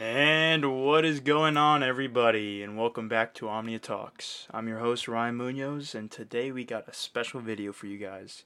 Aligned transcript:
And 0.00 0.82
what 0.82 1.04
is 1.04 1.20
going 1.20 1.58
on, 1.58 1.82
everybody? 1.82 2.62
And 2.62 2.78
welcome 2.78 3.06
back 3.06 3.34
to 3.34 3.50
Omnia 3.50 3.80
Talks. 3.80 4.46
I'm 4.50 4.66
your 4.66 4.78
host, 4.78 5.06
Ryan 5.06 5.36
Munoz, 5.36 5.94
and 5.94 6.10
today 6.10 6.50
we 6.50 6.64
got 6.64 6.88
a 6.88 6.94
special 6.94 7.38
video 7.38 7.70
for 7.74 7.84
you 7.84 7.98
guys. 7.98 8.42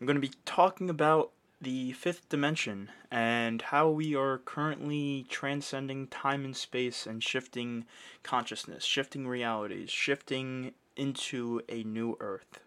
I'm 0.00 0.08
going 0.08 0.20
to 0.20 0.28
be 0.28 0.34
talking 0.44 0.90
about 0.90 1.30
the 1.60 1.92
fifth 1.92 2.28
dimension 2.28 2.90
and 3.12 3.62
how 3.62 3.90
we 3.90 4.16
are 4.16 4.38
currently 4.38 5.24
transcending 5.28 6.08
time 6.08 6.44
and 6.44 6.56
space 6.56 7.06
and 7.06 7.22
shifting 7.22 7.84
consciousness, 8.24 8.82
shifting 8.82 9.28
realities, 9.28 9.88
shifting 9.88 10.72
into 10.96 11.60
a 11.68 11.84
new 11.84 12.16
earth. 12.18 12.58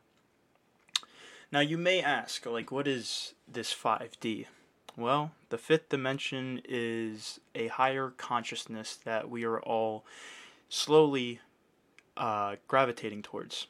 Now, 1.51 1.59
you 1.59 1.77
may 1.77 2.01
ask, 2.01 2.45
like, 2.45 2.71
what 2.71 2.87
is 2.87 3.33
this 3.45 3.73
5D? 3.73 4.45
Well, 4.97 5.31
the 5.49 5.57
fifth 5.57 5.89
dimension 5.89 6.61
is 6.63 7.39
a 7.53 7.67
higher 7.67 8.13
consciousness 8.15 8.95
that 9.03 9.29
we 9.29 9.43
are 9.43 9.59
all 9.59 10.05
slowly 10.69 11.41
uh, 12.15 12.55
gravitating 12.67 13.21
towards. 13.21 13.67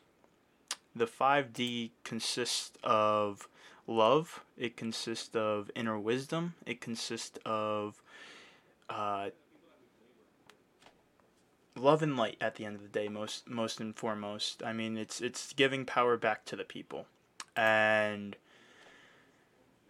The 0.95 1.07
5D 1.07 1.91
consists 2.03 2.77
of 2.83 3.47
love, 3.87 4.43
it 4.57 4.77
consists 4.77 5.35
of 5.35 5.71
inner 5.75 5.97
wisdom, 5.97 6.53
it 6.65 6.79
consists 6.79 7.39
of 7.43 8.01
uh, 8.89 9.29
love 11.75 12.01
and 12.01 12.15
light 12.15 12.37
at 12.39 12.55
the 12.55 12.65
end 12.65 12.75
of 12.75 12.81
the 12.81 12.87
day 12.87 13.07
most 13.07 13.49
most 13.49 13.79
and 13.81 13.95
foremost 13.95 14.63
i 14.63 14.71
mean 14.71 14.97
it's 14.97 15.19
it's 15.19 15.51
giving 15.53 15.85
power 15.85 16.15
back 16.17 16.45
to 16.45 16.55
the 16.55 16.63
people 16.63 17.05
and 17.55 18.37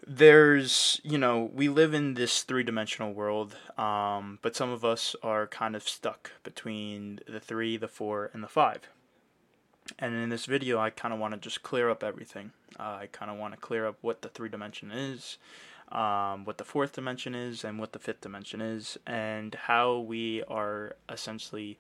there's 0.08 1.02
you 1.04 1.18
know 1.18 1.50
we 1.54 1.68
live 1.68 1.94
in 1.94 2.14
this 2.14 2.44
three-dimensional 2.44 3.14
world 3.14 3.56
um, 3.78 4.40
but 4.42 4.56
some 4.56 4.70
of 4.70 4.86
us 4.86 5.16
are 5.24 5.48
kind 5.48 5.76
of 5.76 5.88
stuck 5.88 6.32
between 6.44 7.20
the 7.28 7.40
three 7.40 7.78
the 7.78 7.88
four 7.88 8.30
and 8.34 8.44
the 8.44 8.48
five. 8.48 8.90
And 10.00 10.16
in 10.16 10.30
this 10.30 10.46
video 10.46 10.80
i 10.80 10.90
kind 10.90 11.14
of 11.14 11.20
want 11.20 11.34
to 11.34 11.40
just 11.40 11.64
clear 11.64 11.90
up 11.90 12.04
everything. 12.04 12.52
Uh, 12.80 13.00
i 13.02 13.10
kind 13.12 13.32
of 13.32 13.38
want 13.38 13.54
to 13.54 13.60
clear 13.60 13.86
up 13.88 13.98
what 14.02 14.22
the 14.22 14.30
three 14.30 14.50
dimension 14.50 14.92
is 14.92 15.38
um, 15.92 16.46
what 16.46 16.58
the 16.58 16.64
fourth 16.64 16.94
dimension 16.94 17.36
is 17.36 17.64
and 17.64 17.80
what 17.80 17.94
the 17.94 18.00
fifth 18.00 18.22
dimension 18.22 18.62
is 18.62 18.98
and 19.06 19.56
how 19.56 19.98
we 20.00 20.44
are 20.44 20.96
essentially 21.10 21.78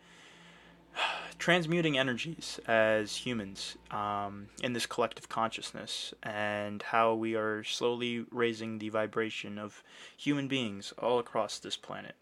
transmuting 1.39 1.97
energies 1.97 2.59
as 2.67 3.17
humans 3.17 3.75
um, 3.91 4.47
in 4.63 4.73
this 4.73 4.85
collective 4.85 5.29
consciousness 5.29 6.13
and 6.23 6.81
how 6.81 7.13
we 7.13 7.35
are 7.35 7.63
slowly 7.63 8.25
raising 8.31 8.79
the 8.79 8.89
vibration 8.89 9.57
of 9.57 9.83
human 10.17 10.47
beings 10.47 10.93
all 10.97 11.19
across 11.19 11.59
this 11.59 11.77
planet. 11.77 12.15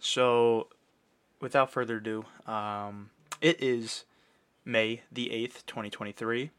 So, 0.00 0.68
without 1.40 1.70
further 1.70 1.98
ado, 1.98 2.24
um, 2.46 3.10
it 3.40 3.62
is 3.62 4.04
May 4.64 5.02
the 5.10 5.28
8th, 5.28 5.66
2023. 5.66 6.50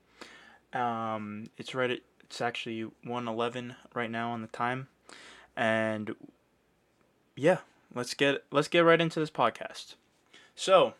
Um, 0.73 1.47
it's 1.57 1.75
right 1.75 1.91
at, 1.91 1.99
it's 2.21 2.41
actually 2.41 2.83
111 3.03 3.75
right 3.93 4.09
now 4.09 4.31
on 4.31 4.41
the 4.41 4.47
time. 4.47 4.87
And 5.55 6.15
yeah, 7.35 7.59
let's 7.93 8.13
get 8.13 8.43
let's 8.51 8.67
get 8.67 8.79
right 8.79 8.99
into 8.99 9.19
this 9.19 9.29
podcast. 9.29 9.95
So, 10.55 10.93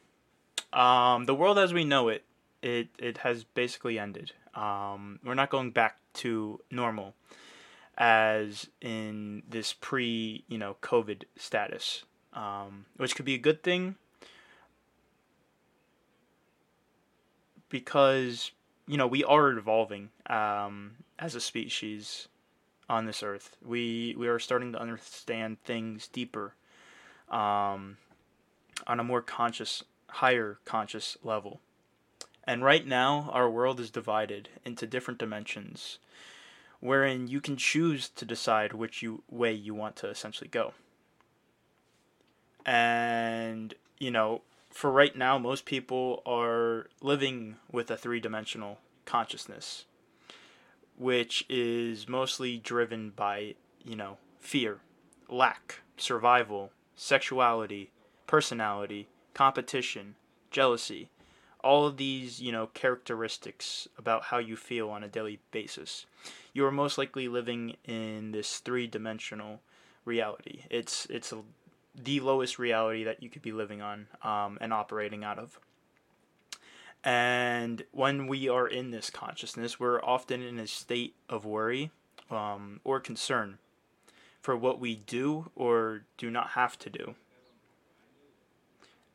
um, 0.74 1.26
the 1.26 1.36
world 1.36 1.60
as 1.60 1.74
we 1.74 1.84
know 1.84 2.10
it, 2.10 2.24
it 2.62 2.90
it 2.98 3.20
has 3.20 3.44
basically 3.44 4.00
ended. 4.00 4.34
Um, 4.56 5.20
we're 5.24 5.34
not 5.34 5.50
going 5.50 5.72
back 5.72 5.98
to 6.16 6.60
normal, 6.72 7.14
as 7.98 8.68
in 8.82 9.44
this 9.48 9.74
pre 9.74 10.44
you 10.48 10.58
know 10.58 10.78
COVID 10.82 11.24
status, 11.38 12.04
um, 12.34 12.86
which 12.98 13.16
could 13.16 13.26
be 13.26 13.36
a 13.36 13.40
good 13.40 13.64
thing 13.64 13.96
because 17.70 18.52
you 18.88 18.98
know 18.98 19.08
we 19.08 19.24
are 19.24 19.52
evolving 19.52 20.10
um, 20.28 20.92
as 21.20 21.36
a 21.36 21.42
species 21.42 22.28
on 22.90 23.06
this 23.06 23.22
earth. 23.22 23.58
We 23.64 24.16
we 24.18 24.28
are 24.28 24.40
starting 24.40 24.72
to 24.74 24.80
understand 24.80 25.62
things 25.64 26.08
deeper, 26.08 26.54
um, 27.30 27.98
on 28.88 29.00
a 29.00 29.04
more 29.04 29.22
conscious 29.22 29.84
higher 30.14 30.60
conscious 30.64 31.18
level. 31.24 31.60
And 32.44 32.64
right 32.64 32.86
now, 32.86 33.30
our 33.32 33.50
world 33.50 33.80
is 33.80 33.90
divided 33.90 34.50
into 34.64 34.86
different 34.86 35.20
dimensions, 35.20 35.98
wherein 36.80 37.28
you 37.28 37.42
can 37.42 37.58
choose 37.58 38.10
to 38.10 38.26
decide 38.26 38.74
which 38.74 39.02
you, 39.02 39.24
way 39.30 39.54
you 39.54 39.74
want 39.74 39.96
to 39.98 40.10
essentially 40.10 40.50
go. 40.50 40.74
And, 42.66 43.74
you 43.98 44.12
know, 44.12 44.42
for 44.70 44.92
right 44.92 45.16
now, 45.16 45.38
most 45.38 45.66
people 45.66 46.22
are 46.26 46.88
living 47.02 47.56
with 47.72 47.90
a 47.90 47.98
three 47.98 48.20
dimensional 48.20 48.80
consciousness, 49.06 49.86
which 50.98 51.46
is 51.50 52.08
mostly 52.08 52.58
driven 52.58 53.12
by, 53.12 53.56
you 53.84 53.96
know, 53.96 54.18
fear, 54.40 54.80
lack, 55.30 55.82
survival, 55.98 56.72
sexuality, 56.96 57.92
personality, 58.28 59.08
competition, 59.34 60.16
jealousy, 60.52 61.10
all 61.64 61.88
of 61.88 61.98
these, 61.98 62.42
you 62.42 62.52
know, 62.52 62.68
characteristics 62.68 63.88
about 63.98 64.24
how 64.24 64.38
you 64.38 64.56
feel 64.56 64.90
on 64.90 65.04
a 65.04 65.08
daily 65.08 65.40
basis. 65.52 66.06
You 66.54 66.66
are 66.66 66.72
most 66.72 66.98
likely 66.98 67.28
living 67.28 67.78
in 67.86 68.32
this 68.32 68.60
three-dimensional 68.60 69.62
reality. 70.06 70.64
It's 70.70 71.06
it's 71.10 71.32
a, 71.32 71.42
the 71.96 72.20
lowest 72.20 72.60
reality 72.60 73.04
that 73.06 73.24
you 73.24 73.30
could 73.30 73.42
be 73.42 73.54
living 73.54 73.82
on 73.82 74.08
um, 74.24 74.58
and 74.60 74.74
operating 74.74 75.24
out 75.24 75.40
of. 75.40 75.60
And 77.04 77.84
when 77.92 78.28
we 78.28 78.48
are 78.48 78.68
in 78.68 78.92
this 78.92 79.10
consciousness, 79.10 79.80
we're 79.80 80.02
often 80.02 80.42
in 80.42 80.60
a 80.60 80.68
state 80.68 81.16
of 81.28 81.46
worry 81.46 81.92
um, 82.32 82.80
or 82.84 83.00
concern 83.00 83.58
for 84.42 84.56
what 84.56 84.80
we 84.80 84.96
do 84.96 85.50
or 85.56 86.04
do 86.18 86.30
not 86.30 86.50
have 86.50 86.78
to 86.80 86.90
do. 86.90 87.16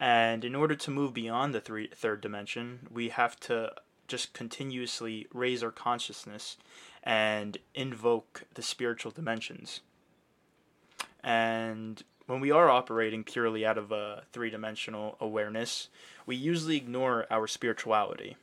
And 0.00 0.44
in 0.44 0.54
order 0.54 0.74
to 0.76 0.90
move 0.90 1.12
beyond 1.12 1.54
the 1.54 1.60
three, 1.60 1.88
third 1.88 2.20
dimension, 2.20 2.88
we 2.90 3.08
have 3.08 3.38
to 3.40 3.72
just 4.06 4.32
continuously 4.32 5.26
raise 5.32 5.62
our 5.62 5.70
consciousness 5.70 6.56
and 7.02 7.58
invoke 7.74 8.44
the 8.54 8.62
spiritual 8.62 9.10
dimensions. 9.10 9.80
And 11.22 12.02
when 12.26 12.40
we 12.40 12.50
are 12.50 12.70
operating 12.70 13.24
purely 13.24 13.66
out 13.66 13.78
of 13.78 13.90
a 13.90 14.22
three 14.32 14.50
dimensional 14.50 15.16
awareness, 15.20 15.88
we 16.26 16.36
usually 16.36 16.76
ignore 16.76 17.26
our 17.30 17.46
spirituality. 17.46 18.36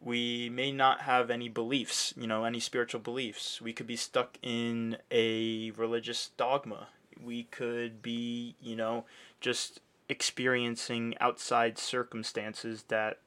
We 0.00 0.48
may 0.48 0.72
not 0.72 1.02
have 1.02 1.30
any 1.30 1.48
beliefs, 1.48 2.14
you 2.16 2.26
know, 2.26 2.44
any 2.44 2.58
spiritual 2.58 3.00
beliefs. 3.00 3.60
We 3.60 3.72
could 3.72 3.86
be 3.86 3.96
stuck 3.96 4.38
in 4.42 4.96
a 5.10 5.72
religious 5.72 6.30
dogma. 6.36 6.88
We 7.22 7.44
could 7.44 8.02
be, 8.02 8.56
you 8.60 8.76
know, 8.76 9.04
just 9.40 9.80
experiencing 10.10 11.14
outside 11.20 11.78
circumstances 11.78 12.84
that 12.88 13.18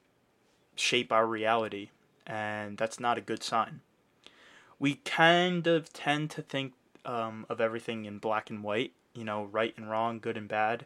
shape 0.75 1.13
our 1.13 1.25
reality, 1.25 1.89
and 2.27 2.77
that's 2.77 2.99
not 2.99 3.17
a 3.17 3.21
good 3.21 3.41
sign. 3.41 3.79
We 4.79 4.95
kind 5.05 5.65
of 5.65 5.93
tend 5.93 6.29
to 6.31 6.41
think 6.41 6.73
um, 7.05 7.45
of 7.49 7.61
everything 7.61 8.03
in 8.03 8.17
black 8.17 8.49
and 8.49 8.61
white, 8.61 8.91
you 9.13 9.23
know, 9.23 9.45
right 9.45 9.73
and 9.77 9.89
wrong, 9.89 10.19
good 10.19 10.35
and 10.35 10.49
bad. 10.49 10.85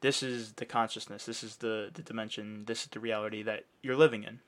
This 0.00 0.22
is 0.22 0.52
the 0.52 0.64
consciousness, 0.64 1.26
this 1.26 1.42
is 1.42 1.56
the, 1.56 1.90
the 1.92 2.02
dimension, 2.02 2.64
this 2.66 2.82
is 2.82 2.88
the 2.88 3.00
reality 3.00 3.42
that 3.42 3.64
you're 3.82 3.96
living 3.96 4.22
in. 4.22 4.38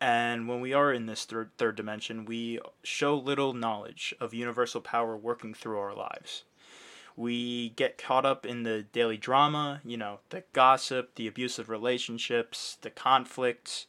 And 0.00 0.46
when 0.46 0.60
we 0.60 0.72
are 0.72 0.92
in 0.92 1.06
this 1.06 1.24
third, 1.24 1.50
third 1.58 1.74
dimension, 1.74 2.26
we 2.26 2.60
show 2.84 3.16
little 3.16 3.54
knowledge 3.54 4.14
of 4.20 4.34
universal 4.34 4.80
power 4.80 5.16
working 5.16 5.52
through 5.52 5.78
our 5.78 5.94
lives 5.94 6.44
we 7.16 7.70
get 7.70 7.96
caught 7.96 8.26
up 8.26 8.44
in 8.44 8.62
the 8.62 8.82
daily 8.92 9.16
drama, 9.16 9.80
you 9.84 9.96
know, 9.96 10.20
the 10.28 10.44
gossip, 10.52 11.14
the 11.14 11.26
abusive 11.26 11.68
relationships, 11.68 12.76
the 12.82 12.90
conflicts, 12.90 13.86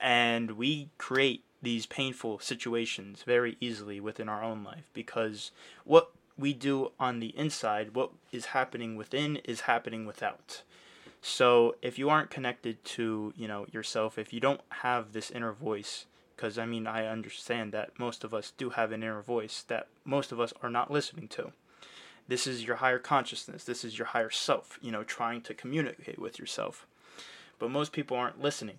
and 0.00 0.52
we 0.52 0.90
create 0.98 1.44
these 1.62 1.86
painful 1.86 2.40
situations 2.40 3.22
very 3.22 3.56
easily 3.60 4.00
within 4.00 4.28
our 4.28 4.42
own 4.42 4.64
life 4.64 4.90
because 4.92 5.52
what 5.84 6.10
we 6.36 6.52
do 6.52 6.90
on 6.98 7.20
the 7.20 7.36
inside, 7.38 7.94
what 7.94 8.10
is 8.32 8.46
happening 8.46 8.96
within, 8.96 9.36
is 9.36 9.62
happening 9.62 10.04
without. 10.04 10.62
So 11.22 11.76
if 11.80 11.98
you 11.98 12.10
aren't 12.10 12.28
connected 12.28 12.84
to, 12.84 13.32
you 13.36 13.48
know, 13.48 13.66
yourself, 13.72 14.18
if 14.18 14.32
you 14.32 14.40
don't 14.40 14.60
have 14.80 15.12
this 15.12 15.30
inner 15.30 15.52
voice, 15.52 16.06
because 16.36 16.58
I 16.58 16.66
mean, 16.66 16.86
I 16.88 17.06
understand 17.06 17.72
that 17.72 17.98
most 17.98 18.24
of 18.24 18.34
us 18.34 18.52
do 18.58 18.70
have 18.70 18.90
an 18.90 19.02
inner 19.02 19.22
voice 19.22 19.64
that 19.68 19.86
most 20.04 20.32
of 20.32 20.40
us 20.40 20.52
are 20.60 20.68
not 20.68 20.90
listening 20.90 21.28
to 21.28 21.52
this 22.28 22.46
is 22.46 22.64
your 22.64 22.76
higher 22.76 22.98
consciousness 22.98 23.64
this 23.64 23.84
is 23.84 23.98
your 23.98 24.06
higher 24.08 24.30
self 24.30 24.78
you 24.80 24.90
know 24.90 25.04
trying 25.04 25.40
to 25.42 25.54
communicate 25.54 26.18
with 26.18 26.38
yourself. 26.38 26.86
But 27.58 27.70
most 27.70 27.92
people 27.92 28.16
aren't 28.16 28.42
listening. 28.42 28.78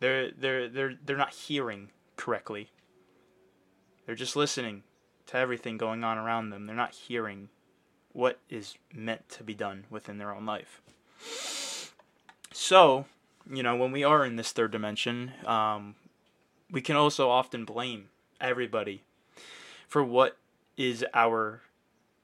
They're 0.00 0.30
they're 0.30 0.68
they're 0.68 0.94
they're 1.04 1.16
not 1.16 1.34
hearing 1.34 1.90
correctly. 2.16 2.70
They're 4.06 4.14
just 4.14 4.36
listening 4.36 4.84
to 5.26 5.36
everything 5.36 5.76
going 5.76 6.04
on 6.04 6.16
around 6.16 6.50
them. 6.50 6.66
They're 6.66 6.76
not 6.76 6.94
hearing 6.94 7.48
what 8.12 8.38
is 8.48 8.76
meant 8.94 9.28
to 9.28 9.44
be 9.44 9.54
done 9.54 9.84
within 9.90 10.18
their 10.18 10.34
own 10.34 10.46
life. 10.46 10.80
So, 12.52 13.04
you 13.52 13.62
know, 13.62 13.76
when 13.76 13.92
we 13.92 14.02
are 14.02 14.24
in 14.24 14.36
this 14.36 14.52
third 14.52 14.70
dimension, 14.70 15.32
um, 15.44 15.96
we 16.70 16.80
can 16.80 16.96
also 16.96 17.28
often 17.28 17.64
blame 17.64 18.08
everybody 18.40 19.02
for 19.86 20.02
what 20.02 20.38
is 20.76 21.04
our 21.12 21.60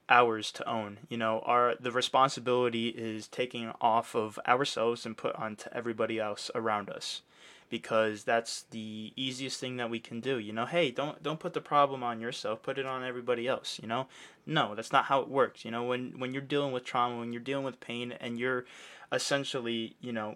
ours 0.09 0.51
to 0.53 0.69
own. 0.69 0.99
You 1.09 1.17
know, 1.17 1.39
our 1.45 1.75
the 1.79 1.91
responsibility 1.91 2.89
is 2.89 3.27
taking 3.27 3.71
off 3.81 4.15
of 4.15 4.39
ourselves 4.47 5.05
and 5.05 5.17
put 5.17 5.35
onto 5.35 5.69
everybody 5.71 6.19
else 6.19 6.51
around 6.53 6.89
us 6.89 7.21
because 7.69 8.23
that's 8.23 8.63
the 8.71 9.11
easiest 9.15 9.59
thing 9.59 9.77
that 9.77 9.89
we 9.89 9.99
can 9.99 10.19
do. 10.19 10.37
You 10.37 10.53
know, 10.53 10.65
hey, 10.65 10.91
don't 10.91 11.21
don't 11.23 11.39
put 11.39 11.53
the 11.53 11.61
problem 11.61 12.03
on 12.03 12.19
yourself, 12.19 12.61
put 12.61 12.77
it 12.77 12.85
on 12.85 13.03
everybody 13.03 13.47
else, 13.47 13.79
you 13.81 13.87
know? 13.87 14.07
No, 14.45 14.75
that's 14.75 14.91
not 14.91 15.05
how 15.05 15.21
it 15.21 15.29
works. 15.29 15.65
You 15.65 15.71
know, 15.71 15.83
when 15.83 16.19
when 16.19 16.33
you're 16.33 16.41
dealing 16.41 16.71
with 16.71 16.83
trauma, 16.83 17.17
when 17.17 17.33
you're 17.33 17.41
dealing 17.41 17.65
with 17.65 17.79
pain 17.79 18.11
and 18.13 18.39
you're 18.39 18.65
essentially, 19.11 19.95
you 19.99 20.13
know, 20.13 20.35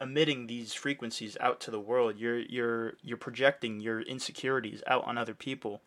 emitting 0.00 0.46
these 0.46 0.74
frequencies 0.74 1.36
out 1.40 1.60
to 1.60 1.70
the 1.70 1.80
world, 1.80 2.16
you're 2.18 2.38
you're 2.38 2.94
you're 3.02 3.16
projecting 3.16 3.80
your 3.80 4.00
insecurities 4.00 4.82
out 4.86 5.04
on 5.04 5.18
other 5.18 5.34
people 5.34 5.80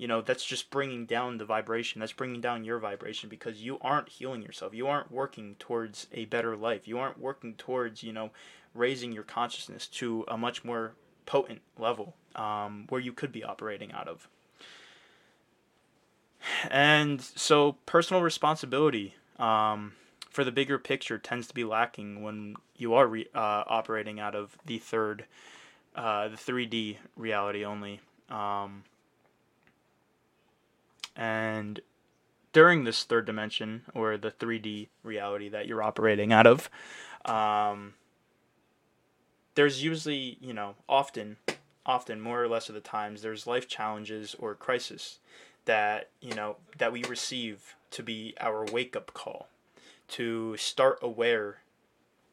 you 0.00 0.08
know 0.08 0.22
that's 0.22 0.46
just 0.46 0.70
bringing 0.70 1.04
down 1.04 1.36
the 1.36 1.44
vibration 1.44 2.00
that's 2.00 2.14
bringing 2.14 2.40
down 2.40 2.64
your 2.64 2.78
vibration 2.78 3.28
because 3.28 3.60
you 3.60 3.76
aren't 3.82 4.08
healing 4.08 4.40
yourself. 4.40 4.72
You 4.72 4.86
aren't 4.86 5.12
working 5.12 5.56
towards 5.58 6.06
a 6.10 6.24
better 6.24 6.56
life. 6.56 6.88
You 6.88 6.98
aren't 6.98 7.20
working 7.20 7.52
towards 7.52 8.02
you 8.02 8.10
know 8.10 8.30
raising 8.74 9.12
your 9.12 9.24
consciousness 9.24 9.86
to 9.88 10.24
a 10.26 10.38
much 10.38 10.64
more 10.64 10.94
potent 11.26 11.60
level 11.78 12.14
um, 12.34 12.86
where 12.88 13.00
you 13.00 13.12
could 13.12 13.30
be 13.30 13.44
operating 13.44 13.92
out 13.92 14.08
of. 14.08 14.26
And 16.70 17.20
so 17.20 17.76
personal 17.84 18.22
responsibility 18.22 19.16
um, 19.38 19.92
for 20.30 20.44
the 20.44 20.52
bigger 20.52 20.78
picture 20.78 21.18
tends 21.18 21.46
to 21.48 21.54
be 21.54 21.64
lacking 21.64 22.22
when 22.22 22.56
you 22.74 22.94
are 22.94 23.06
re- 23.06 23.28
uh, 23.34 23.64
operating 23.66 24.18
out 24.18 24.34
of 24.34 24.56
the 24.64 24.78
third 24.78 25.26
uh, 25.94 26.28
the 26.28 26.36
3d 26.36 26.96
reality 27.16 27.66
only. 27.66 28.00
Um, 28.30 28.84
and 31.16 31.80
during 32.52 32.84
this 32.84 33.04
third 33.04 33.26
dimension 33.26 33.82
or 33.94 34.16
the 34.16 34.30
3D 34.30 34.88
reality 35.02 35.48
that 35.48 35.66
you're 35.66 35.82
operating 35.82 36.32
out 36.32 36.46
of, 36.46 36.70
um, 37.24 37.94
there's 39.54 39.82
usually, 39.82 40.38
you 40.40 40.52
know, 40.52 40.74
often, 40.88 41.36
often 41.86 42.20
more 42.20 42.42
or 42.42 42.48
less 42.48 42.68
of 42.68 42.74
the 42.74 42.80
times, 42.80 43.22
there's 43.22 43.46
life 43.46 43.68
challenges 43.68 44.34
or 44.38 44.54
crisis 44.54 45.18
that, 45.64 46.08
you 46.20 46.34
know, 46.34 46.56
that 46.78 46.92
we 46.92 47.04
receive 47.04 47.76
to 47.90 48.02
be 48.02 48.34
our 48.40 48.64
wake 48.72 48.96
up 48.96 49.12
call 49.12 49.48
to 50.08 50.56
start 50.56 50.98
aware 51.02 51.58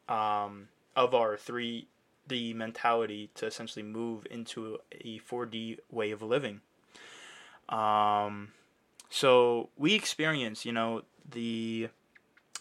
um, 0.10 0.68
of 0.96 1.14
our 1.14 1.36
3D 1.36 2.56
mentality 2.56 3.30
to 3.36 3.46
essentially 3.46 3.84
move 3.84 4.26
into 4.32 4.80
a 4.92 5.20
4D 5.20 5.80
way 5.92 6.12
of 6.12 6.22
living. 6.22 6.62
Um, 7.70 8.50
so 9.10 9.70
we 9.78 9.94
experience, 9.94 10.66
you 10.66 10.72
know, 10.72 11.04
the 11.30 11.90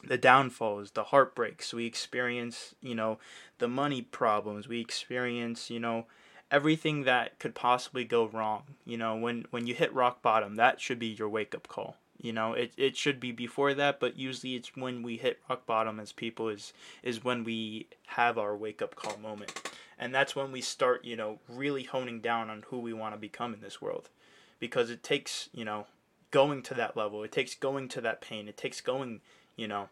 the 0.05 0.19
downfalls, 0.19 0.93
the 0.93 1.05
heartbreaks. 1.05 1.73
We 1.75 1.87
experience, 1.87 2.75
you 2.81 2.95
know, 2.95 3.19
the 3.59 3.69
money 3.69 4.03
problems. 4.03 4.69
We 4.69 4.81
experience, 4.81 5.71
you 5.71 5.81
know, 5.81 6.07
everything 6.51 7.05
that 7.05 7.39
could 7.39 7.55
possibly 7.55 8.05
go 8.05 8.27
wrong. 8.27 8.63
You 8.85 8.99
know, 8.99 9.17
when 9.17 9.47
when 9.51 9.67
you 9.67 9.75
hit 9.75 9.93
rock 9.95 10.23
bottom, 10.23 10.57
that 10.57 10.81
should 10.81 10.99
be 10.99 11.09
your 11.09 11.29
wake 11.29 11.55
up 11.55 11.69
call. 11.69 11.97
You 12.19 12.33
know, 12.33 12.55
it, 12.55 12.73
it 12.77 12.97
should 12.97 13.21
be 13.21 13.31
before 13.31 13.75
that, 13.75 14.01
but 14.01 14.19
usually 14.19 14.55
it's 14.55 14.75
when 14.75 15.03
we 15.03 15.19
hit 15.19 15.39
rock 15.49 15.67
bottom 15.67 16.01
as 16.01 16.13
people 16.13 16.49
is 16.49 16.73
is 17.03 17.25
when 17.25 17.45
we 17.45 17.89
have 18.07 18.39
our 18.39 18.57
wake 18.57 18.81
up 18.81 18.95
call 18.95 19.19
moment. 19.19 19.71
And 19.99 20.15
that's 20.15 20.37
when 20.37 20.53
we 20.53 20.61
start, 20.61 21.05
you 21.05 21.17
know, 21.17 21.39
really 21.49 21.85
honing 21.85 22.21
down 22.21 22.51
on 22.51 22.65
who 22.69 22.79
we 22.79 22.93
want 22.93 23.15
to 23.15 23.21
become 23.21 23.55
in 23.55 23.61
this 23.61 23.81
world. 23.81 24.11
Because 24.59 24.91
it 24.91 25.03
takes, 25.03 25.49
you 25.53 25.65
know, 25.65 25.87
going 26.31 26.63
to 26.63 26.75
that 26.75 26.97
level. 26.97 27.23
It 27.23 27.33
takes 27.33 27.55
going 27.55 27.89
to 27.89 28.01
that 28.03 28.21
pain. 28.21 28.49
It 28.49 28.57
takes 28.57 28.81
going, 28.81 29.21
you 29.57 29.69
know, 29.69 29.89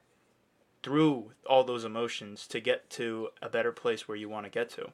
through 0.83 1.33
all 1.47 1.65
those 1.65 1.85
emotions 1.85 2.47
to 2.49 2.61
get 2.61 2.91
to 2.91 3.29
a 3.41 3.49
better 3.49 3.73
place 3.73 4.07
where 4.07 4.17
you 4.17 4.29
want 4.29 4.45
to 4.47 4.51
get 4.51 4.69
to. 4.71 4.91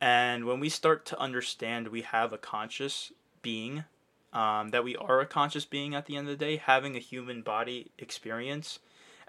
And 0.00 0.44
when 0.44 0.60
we 0.60 0.68
start 0.68 1.06
to 1.06 1.18
understand 1.18 1.88
we 1.88 2.02
have 2.02 2.32
a 2.32 2.38
conscious 2.38 3.12
being, 3.40 3.84
um, 4.32 4.70
that 4.70 4.84
we 4.84 4.96
are 4.96 5.20
a 5.20 5.26
conscious 5.26 5.64
being 5.64 5.94
at 5.94 6.06
the 6.06 6.16
end 6.16 6.28
of 6.28 6.38
the 6.38 6.44
day, 6.44 6.56
having 6.56 6.96
a 6.96 7.00
human 7.00 7.42
body 7.42 7.90
experience, 7.98 8.80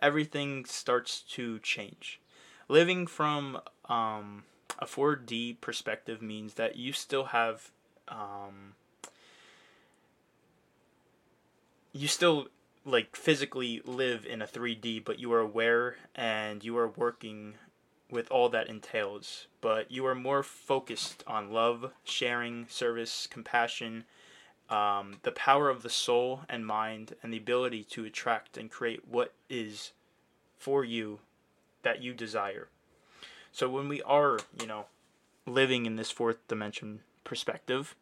everything 0.01 0.65
starts 0.65 1.21
to 1.21 1.59
change. 1.59 2.19
Living 2.67 3.05
from 3.05 3.61
um, 3.87 4.43
a 4.79 4.85
4D 4.85 5.61
perspective 5.61 6.21
means 6.21 6.55
that 6.55 6.75
you 6.75 6.91
still 6.91 7.25
have 7.25 7.71
um, 8.07 8.73
you 11.95 12.09
still 12.09 12.49
like 12.83 13.15
physically 13.15 13.81
live 13.85 14.25
in 14.25 14.41
a 14.41 14.47
3D, 14.47 15.03
but 15.03 15.17
you 15.17 15.31
are 15.31 15.39
aware 15.39 15.95
and 16.13 16.63
you 16.63 16.77
are 16.77 16.89
working 16.89 17.55
with 18.11 18.29
all 18.29 18.49
that 18.49 18.67
entails. 18.67 19.47
But 19.61 19.89
you 19.89 20.05
are 20.05 20.13
more 20.13 20.43
focused 20.43 21.23
on 21.25 21.51
love, 21.51 21.93
sharing, 22.03 22.67
service, 22.67 23.27
compassion, 23.27 24.03
um, 24.69 25.19
the 25.23 25.31
power 25.31 25.69
of 25.69 25.83
the 25.83 25.89
soul 25.89 26.41
and 26.49 26.67
mind, 26.67 27.15
and 27.23 27.31
the 27.31 27.37
ability 27.37 27.85
to 27.91 28.03
attract 28.03 28.57
and 28.57 28.69
create 28.69 29.07
what 29.07 29.33
is 29.49 29.93
for 30.57 30.83
you 30.83 31.19
that 31.83 32.01
you 32.01 32.13
desire. 32.13 32.67
So 33.53 33.69
when 33.69 33.87
we 33.87 34.01
are, 34.01 34.39
you 34.59 34.67
know, 34.67 34.87
living 35.45 35.85
in 35.85 35.95
this 35.95 36.11
fourth 36.11 36.45
dimension 36.49 37.01
perspective, 37.23 37.95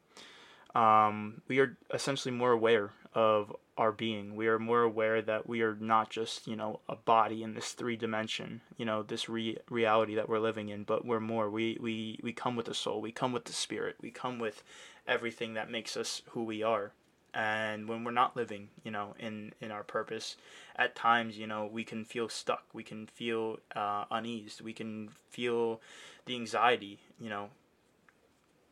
um, 0.74 1.41
we 1.48 1.60
are 1.60 1.77
essentially 1.94 2.34
more 2.34 2.53
aware 2.53 2.91
of 3.13 3.56
our 3.77 3.92
being. 3.92 4.36
We 4.36 4.48
are 4.48 4.60
more 4.60 4.84
aware 4.84 5.22
that 5.22 5.48
we 5.48 5.62
are 5.62 5.75
not 5.75 6.10
just, 6.10 6.48
you 6.48 6.56
know, 6.56 6.80
a 6.88 6.96
body 6.96 7.42
in 7.42 7.53
this 7.53 7.72
three 7.72 7.96
dimension, 7.96 8.62
you 8.77 8.86
know, 8.86 9.01
this 9.01 9.27
re- 9.27 9.58
reality 9.70 10.15
that 10.15 10.30
we're 10.30 10.39
living 10.39 10.70
in, 10.70 10.84
but 10.84 11.06
we're 11.06 11.20
more. 11.20 11.50
We, 11.50 11.77
we, 11.82 12.20
we 12.22 12.34
come 12.34 12.56
with 12.56 12.68
the 12.68 12.75
soul, 12.75 13.01
we 13.01 13.12
come 13.12 13.32
with 13.32 13.46
the 13.46 13.53
spirit, 13.53 13.96
we 14.01 14.12
come 14.12 14.38
with 14.38 14.63
everything 15.08 15.56
that 15.56 15.72
makes 15.72 15.98
us 15.98 16.22
who 16.30 16.44
we 16.44 16.62
are. 16.62 16.92
And 17.34 17.89
when 17.89 18.03
we're 18.03 18.12
not 18.12 18.36
living, 18.36 18.70
you 18.84 18.92
know, 18.92 19.15
in, 19.20 19.53
in 19.60 19.72
our 19.72 19.84
purpose, 19.84 20.38
at 20.75 20.96
times, 20.96 21.36
you 21.36 21.48
know, 21.48 21.65
we 21.65 21.84
can 21.84 22.06
feel 22.06 22.30
stuck. 22.30 22.65
We 22.74 22.84
can 22.84 23.08
feel 23.08 23.58
uh, 23.75 24.06
uneased. 24.12 24.62
We 24.62 24.74
can 24.74 25.10
feel 25.32 25.82
the 26.25 26.36
anxiety, 26.36 27.00
you 27.20 27.30
know, 27.30 27.50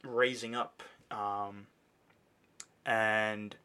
raising 0.03 0.53
up. 0.53 0.84
Um, 1.10 1.65
and 2.86 3.55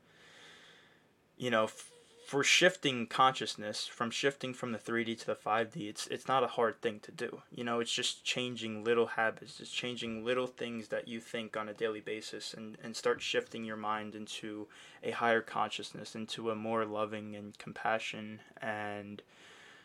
you 1.37 1.50
know, 1.50 1.64
f- 1.64 1.90
for 2.26 2.43
shifting 2.43 3.07
consciousness 3.07 3.87
from 3.87 4.11
shifting 4.11 4.52
from 4.52 4.73
the 4.73 4.78
3D 4.78 5.16
to 5.21 5.26
the 5.26 5.37
5D, 5.37 5.88
it's 5.88 6.09
it's 6.09 6.26
not 6.26 6.43
a 6.43 6.49
hard 6.49 6.83
thing 6.83 6.99
to 7.00 7.12
do. 7.12 7.43
You 7.52 7.62
know, 7.62 7.78
it's 7.78 7.93
just 7.93 8.25
changing 8.25 8.83
little 8.83 9.07
habits, 9.07 9.59
just 9.59 9.73
changing 9.73 10.25
little 10.25 10.49
things 10.49 10.88
that 10.88 11.07
you 11.07 11.21
think 11.21 11.57
on 11.57 11.69
a 11.69 11.73
daily 11.73 12.00
basis 12.00 12.52
and, 12.52 12.78
and 12.83 12.97
start 12.97 13.23
shifting 13.23 13.64
your 13.64 13.76
mind 13.76 14.16
into 14.16 14.66
a 15.05 15.12
higher 15.12 15.40
consciousness, 15.40 16.16
into 16.16 16.50
a 16.50 16.57
more 16.57 16.85
loving 16.85 17.37
and 17.37 17.57
compassion 17.59 18.40
and, 18.61 19.23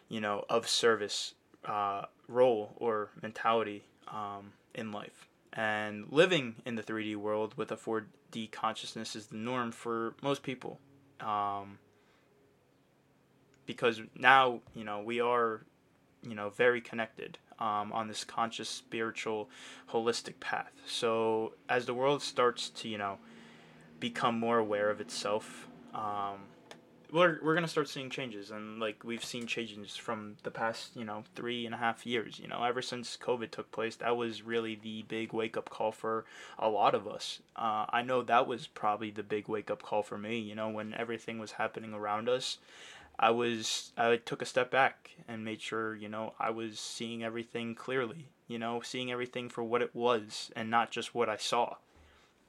you 0.10 0.20
know, 0.20 0.44
of 0.50 0.68
service 0.68 1.36
uh, 1.66 2.06
role 2.28 2.74
or 2.78 3.10
mentality 3.22 3.84
um, 4.08 4.54
in 4.74 4.92
life. 4.92 5.28
And 5.54 6.06
living 6.10 6.56
in 6.66 6.74
the 6.74 6.82
3D 6.84 7.18
world 7.18 7.54
with 7.56 7.72
a 7.72 7.78
4D 7.78 8.52
consciousness 8.52 9.16
is 9.16 9.28
the 9.28 9.38
norm 9.38 9.72
for 9.72 10.16
most 10.24 10.42
people 10.42 10.80
um, 11.22 11.80
because 13.66 14.02
now 14.18 14.60
you 14.76 14.84
know 14.84 15.02
we 15.02 15.20
are 15.20 15.62
you 16.24 16.36
know 16.36 16.50
very 16.50 16.82
connected 16.82 17.38
um, 17.60 17.92
on 17.94 18.08
this 18.08 18.24
conscious 18.24 18.70
spiritual 18.70 19.50
holistic 19.92 20.40
path. 20.40 20.72
So 20.86 21.54
as 21.70 21.86
the 21.86 21.94
world 21.94 22.22
starts 22.22 22.70
to 22.70 22.90
you 22.90 22.98
know 22.98 23.18
become 24.00 24.40
more 24.40 24.58
aware 24.58 24.90
of 24.90 25.00
itself 25.00 25.68
um, 25.94 26.48
we're 27.12 27.40
we're 27.42 27.54
gonna 27.54 27.68
start 27.68 27.90
seeing 27.90 28.10
changes, 28.10 28.52
and 28.52 28.80
like 28.80 29.04
we've 29.04 29.24
seen 29.24 29.46
changes 29.46 29.98
from 29.98 30.38
the 30.44 30.52
past, 30.52 30.96
you 30.96 31.04
know, 31.04 31.24
three 31.36 31.66
and 31.66 31.76
a 31.76 31.78
half 31.78 32.06
years. 32.06 32.40
You 32.40 32.48
know, 32.48 32.64
ever 32.64 32.82
since 32.82 33.18
COVID 33.18 33.52
took 33.52 33.72
place, 33.72 33.96
that 33.98 34.16
was 34.16 34.42
really 34.44 34.76
the 34.76 35.04
big 35.04 35.34
wake 35.34 35.58
up 35.58 35.70
call 35.70 35.92
for 35.92 36.26
a 36.58 36.70
lot 36.70 36.96
of 36.96 37.08
us. 37.08 37.40
Uh, 37.56 37.86
I 37.90 38.02
know 38.02 38.22
that 38.22 38.48
was 38.48 38.68
probably 38.68 39.12
the 39.12 39.24
big 39.24 39.48
wake 39.48 39.70
up 39.70 39.84
call 39.84 40.04
for 40.04 40.18
me. 40.18 40.40
You 40.40 40.56
know, 40.56 40.70
when 40.70 40.94
everything 40.94 41.38
was 41.38 41.54
happening 41.54 41.94
around 41.94 42.30
us, 42.30 42.60
I 43.20 43.32
was 43.32 43.92
I 43.98 44.16
took 44.18 44.42
a 44.42 44.46
step 44.46 44.72
back 44.72 45.12
and 45.28 45.44
made 45.44 45.62
sure 45.62 45.96
you 45.96 46.10
know 46.10 46.34
I 46.40 46.50
was 46.50 46.80
seeing 46.80 47.24
everything 47.24 47.76
clearly. 47.76 48.30
You 48.48 48.60
know, 48.60 48.82
seeing 48.82 49.12
everything 49.12 49.50
for 49.50 49.64
what 49.64 49.82
it 49.82 49.96
was 49.96 50.52
and 50.56 50.70
not 50.70 50.92
just 50.92 51.14
what 51.14 51.30
I 51.30 51.38
saw. 51.38 51.76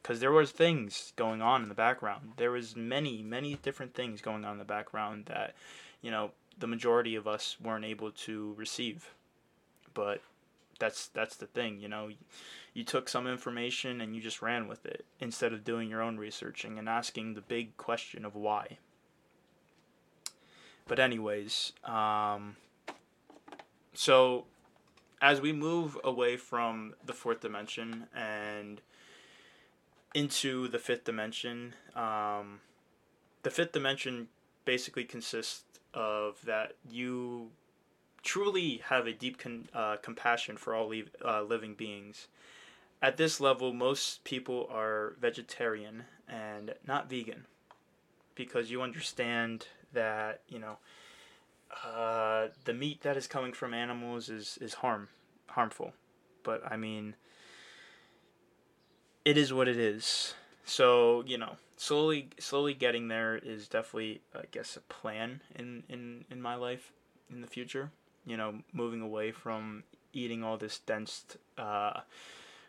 Because 0.03 0.21
there 0.21 0.33
was 0.33 0.51
things 0.51 1.13
going 1.17 1.41
on 1.41 1.63
in 1.63 1.69
the 1.69 1.75
background. 1.75 2.33
There 2.37 2.51
was 2.51 2.75
many, 2.75 3.23
many 3.23 3.55
different 3.55 3.95
things 3.95 4.21
going 4.21 4.45
on 4.45 4.53
in 4.53 4.59
the 4.59 4.65
background 4.65 5.27
that, 5.27 5.55
you 6.01 6.11
know, 6.11 6.33
the 6.59 6.67
majority 6.67 7.15
of 7.15 7.29
us 7.29 7.57
weren't 7.63 7.85
able 7.85 8.11
to 8.11 8.55
receive. 8.57 9.15
But 9.95 10.21
that's 10.79 11.07
that's 11.09 11.37
the 11.37 11.47
thing, 11.47 11.79
you 11.81 11.89
know. 11.89 12.11
You 12.75 12.85
took 12.85 13.09
some 13.09 13.27
information 13.27 14.01
and 14.01 14.17
you 14.17 14.23
just 14.23 14.43
ran 14.43 14.67
with 14.67 14.87
it 14.87 15.05
instead 15.21 15.53
of 15.53 15.63
doing 15.63 15.89
your 15.89 16.03
own 16.03 16.17
researching 16.17 16.79
and 16.79 16.89
asking 16.89 17.35
the 17.35 17.43
big 17.43 17.77
question 17.77 18.25
of 18.25 18.35
why. 18.35 18.79
But 20.89 20.99
anyways, 20.99 21.73
um, 21.85 22.57
so 23.95 24.47
as 25.21 25.41
we 25.41 25.53
move 25.53 25.97
away 26.03 26.37
from 26.37 26.95
the 27.05 27.13
fourth 27.13 27.41
dimension 27.41 28.07
and 28.15 28.81
into 30.15 30.69
the 30.69 30.79
fifth 30.79 31.05
dimension, 31.05 31.75
um, 31.95 32.61
the 33.43 33.51
fifth 33.51 33.73
dimension 33.73 34.29
basically 34.65 35.05
consists 35.05 35.65
of 35.95 36.43
that 36.45 36.75
you 36.89 37.51
truly 38.23 38.83
have 38.89 39.07
a 39.07 39.13
deep 39.13 39.39
con- 39.39 39.69
uh, 39.75 39.97
compassion 39.97 40.57
for 40.57 40.75
all 40.75 40.89
le- 40.89 41.03
uh, 41.25 41.43
living 41.43 41.75
beings. 41.75 42.29
At 43.01 43.17
this 43.17 43.41
level, 43.41 43.73
most 43.73 44.23
people 44.25 44.69
are 44.71 45.17
vegetarian 45.21 46.05
and 46.29 46.75
not 46.87 47.11
vegan 47.11 47.47
because 48.35 48.71
you 48.71 48.81
understand 48.81 49.67
that 49.93 50.41
you 50.49 50.59
know 50.59 50.79
uh, 51.85 52.49
the 52.65 52.73
meat 52.73 53.03
that 53.03 53.17
is 53.17 53.27
coming 53.27 53.53
from 53.53 53.75
animals 53.75 54.29
is 54.29 54.59
is 54.61 54.75
harm 54.75 55.09
harmful, 55.49 55.93
but 56.43 56.63
I 56.71 56.77
mean 56.77 57.17
it 59.25 59.37
is 59.37 59.53
what 59.53 59.69
it 59.69 59.77
is. 59.77 60.35
So 60.65 61.25
you 61.27 61.39
know, 61.39 61.57
slowly 61.77 62.29
slowly 62.39 62.75
getting 62.75 63.09
there 63.09 63.37
is 63.37 63.69
definitely 63.69 64.21
I 64.35 64.45
guess 64.51 64.77
a 64.77 64.81
plan 64.81 65.41
in 65.55 65.85
in 65.89 66.25
in 66.31 66.41
my 66.41 66.55
life 66.55 66.93
in 67.31 67.41
the 67.41 67.47
future. 67.47 67.91
You 68.25 68.37
know, 68.37 68.61
moving 68.73 69.01
away 69.01 69.33
from 69.33 69.83
eating 70.13 70.45
all 70.45 70.57
this 70.57 70.79
dense 70.79 71.25
uh, 71.59 72.01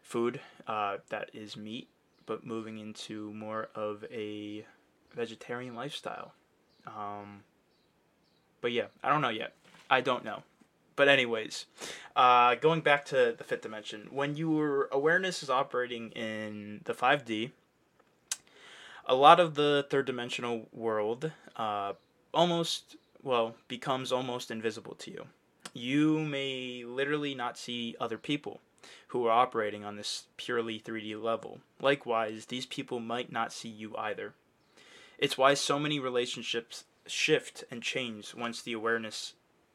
food 0.02 0.40
uh, 0.68 0.98
that 1.10 1.30
is 1.34 1.56
meat, 1.56 1.90
but 2.26 2.46
moving 2.46 2.80
into 2.80 3.32
more 3.34 3.70
of 3.76 4.04
a 4.12 4.66
vegetarian 5.14 5.76
lifestyle. 5.76 6.34
Um, 6.88 7.44
but 8.62 8.72
yeah, 8.72 8.88
I 9.04 9.10
don't 9.10 9.22
know 9.22 9.30
yet. 9.30 9.54
I 9.90 10.02
don't 10.02 10.26
know. 10.26 10.42
But 10.96 11.08
anyways, 11.08 11.66
uh, 12.16 12.56
going 12.56 12.82
back 12.82 13.06
to 13.06 13.36
the 13.38 13.44
fifth 13.44 13.62
dimension, 13.62 14.08
when 14.12 14.36
your 14.36 14.88
awareness 14.92 15.42
is 15.42 15.50
operating 15.50 16.12
in 16.12 16.82
the 16.84 16.94
five 16.94 17.26
D, 17.26 17.52
a 19.06 19.16
lot 19.16 19.40
of 19.40 19.56
the 19.56 19.86
third 19.90 20.06
dimensional 20.06 20.68
world 20.72 21.32
uh, 21.56 21.94
almost 22.34 22.96
well 23.22 23.56
becomes 23.68 24.12
almost 24.12 24.52
invisible 24.52 24.96
to 24.96 25.12
you. 25.12 25.26
You 25.74 26.20
may 26.20 26.84
literally 26.86 27.34
not 27.34 27.58
see 27.58 27.96
other 28.00 28.18
people 28.18 28.62
who 29.08 29.26
are 29.26 29.32
operating 29.32 29.84
on 29.84 29.96
this 29.96 30.26
purely 30.38 30.80
3D 30.80 31.22
level. 31.22 31.62
Likewise, 31.80 32.48
these 32.48 32.66
people 32.66 33.00
might 33.00 33.32
not 33.32 33.54
see 33.54 33.70
you 33.70 33.96
either. 33.98 34.34
It's 35.18 35.38
why 35.38 35.54
so 35.54 35.80
many 35.80 36.00
relationships 36.00 36.84
shift 37.08 37.64
and 37.72 37.82
change 37.82 38.36
once 38.36 38.62
the 38.62 38.74
awareness 38.74 39.34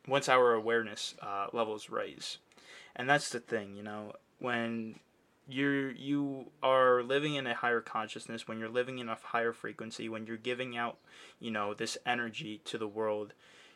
once 0.09 0.29
our 0.29 0.55
awareness 0.55 1.15
uh, 1.23 1.47
levels 1.53 1.91
raise. 1.91 2.38
And 2.97 3.09
that's 3.09 3.31
the 3.31 3.41
thing 3.41 3.77
you 3.77 3.83
know 3.83 4.12
when 4.38 4.97
you're 5.49 5.91
you 5.93 6.50
are 6.62 7.03
living 7.03 7.35
in 7.35 7.47
a 7.47 7.55
higher 7.55 7.81
consciousness 7.81 8.49
when 8.49 8.59
you're 8.59 8.69
living 8.69 8.99
in 8.99 9.09
a 9.09 9.17
higher 9.23 9.53
frequency 9.53 10.09
when 10.09 10.27
you're 10.27 10.37
giving 10.37 10.77
out 10.77 10.99
you 11.41 11.50
know 11.50 11.73
this 11.73 11.97
energy 12.05 12.61
to 12.65 12.77
the 12.77 12.88
world 12.88 13.33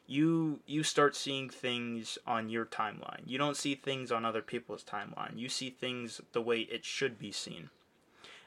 you 0.06 0.60
you 0.66 0.82
start 0.82 1.16
seeing 1.16 1.48
things 1.48 2.18
on 2.26 2.50
your 2.50 2.66
timeline. 2.66 3.22
You 3.26 3.38
don't 3.38 3.56
see 3.56 3.74
things 3.74 4.10
on 4.10 4.24
other 4.24 4.42
people's 4.42 4.84
timeline. 4.84 5.38
You 5.38 5.48
see 5.48 5.70
things 5.70 6.20
the 6.32 6.42
way 6.42 6.60
it 6.60 6.84
should 6.84 7.18
be 7.18 7.32
seen. 7.32 7.70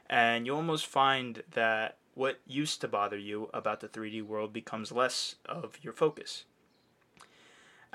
And 0.07 0.45
you 0.45 0.55
almost 0.55 0.85
find 0.85 1.43
that 1.53 1.97
what 2.13 2.39
used 2.45 2.81
to 2.81 2.87
bother 2.87 3.17
you 3.17 3.49
about 3.53 3.79
the 3.79 3.87
3D 3.87 4.21
world 4.23 4.53
becomes 4.53 4.91
less 4.91 5.35
of 5.45 5.77
your 5.81 5.93
focus. 5.93 6.45